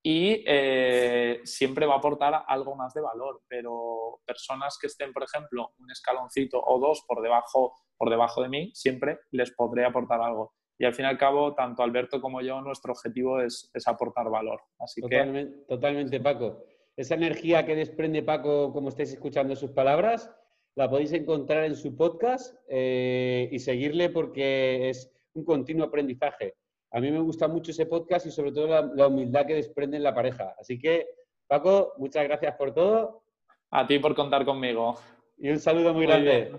Y 0.07 0.43
eh, 0.45 1.41
siempre 1.45 1.87
va 1.87 1.95
a 1.95 1.97
aportar 1.97 2.43
algo 2.47 2.75
más 2.75 2.93
de 2.93 3.01
valor, 3.01 3.41
pero 3.47 4.19
personas 4.23 4.77
que 4.79 4.85
estén, 4.85 5.11
por 5.11 5.23
ejemplo, 5.23 5.71
un 5.79 5.89
escaloncito 5.89 6.61
o 6.63 6.77
dos 6.77 7.03
por 7.07 7.23
debajo, 7.23 7.73
por 7.97 8.11
debajo 8.11 8.43
de 8.43 8.49
mí, 8.49 8.71
siempre 8.75 9.21
les 9.31 9.49
podré 9.55 9.83
aportar 9.83 10.21
algo. 10.21 10.53
Y 10.77 10.85
al 10.85 10.93
fin 10.93 11.05
y 11.05 11.07
al 11.07 11.17
cabo, 11.17 11.55
tanto 11.55 11.81
Alberto 11.81 12.21
como 12.21 12.41
yo, 12.41 12.61
nuestro 12.61 12.93
objetivo 12.93 13.41
es, 13.41 13.71
es 13.73 13.87
aportar 13.87 14.29
valor. 14.29 14.61
Así 14.77 15.01
totalmente, 15.01 15.57
que... 15.57 15.65
totalmente, 15.65 16.19
Paco. 16.19 16.63
Esa 16.95 17.15
energía 17.15 17.65
que 17.65 17.75
desprende 17.75 18.21
Paco, 18.21 18.71
como 18.73 18.89
estáis 18.89 19.11
escuchando 19.11 19.55
sus 19.55 19.71
palabras, 19.71 20.31
la 20.75 20.87
podéis 20.87 21.13
encontrar 21.13 21.63
en 21.63 21.75
su 21.75 21.95
podcast 21.95 22.55
eh, 22.69 23.49
y 23.51 23.57
seguirle 23.57 24.09
porque 24.09 24.87
es 24.87 25.11
un 25.33 25.45
continuo 25.45 25.87
aprendizaje. 25.87 26.53
A 26.91 26.99
mí 26.99 27.11
me 27.11 27.19
gusta 27.19 27.47
mucho 27.47 27.71
ese 27.71 27.85
podcast 27.85 28.25
y 28.25 28.31
sobre 28.31 28.51
todo 28.51 28.67
la, 28.67 29.07
humildad 29.07 29.45
que 29.45 29.55
desprende 29.55 29.97
en 29.97 30.03
la 30.03 30.15
pareja. 30.15 30.55
Así 30.59 30.79
que, 30.79 31.07
Paco, 31.47 31.93
muchas 31.97 32.23
gracias 32.23 32.55
por 32.55 32.73
todo. 32.73 33.23
A 33.71 33.85
ti 33.85 33.99
por 33.99 34.15
contar 34.15 34.45
conmigo. 34.45 34.97
Y 35.37 35.49
un 35.49 35.59
saludo 35.59 35.93
muy, 35.93 36.05
grande. 36.05 36.51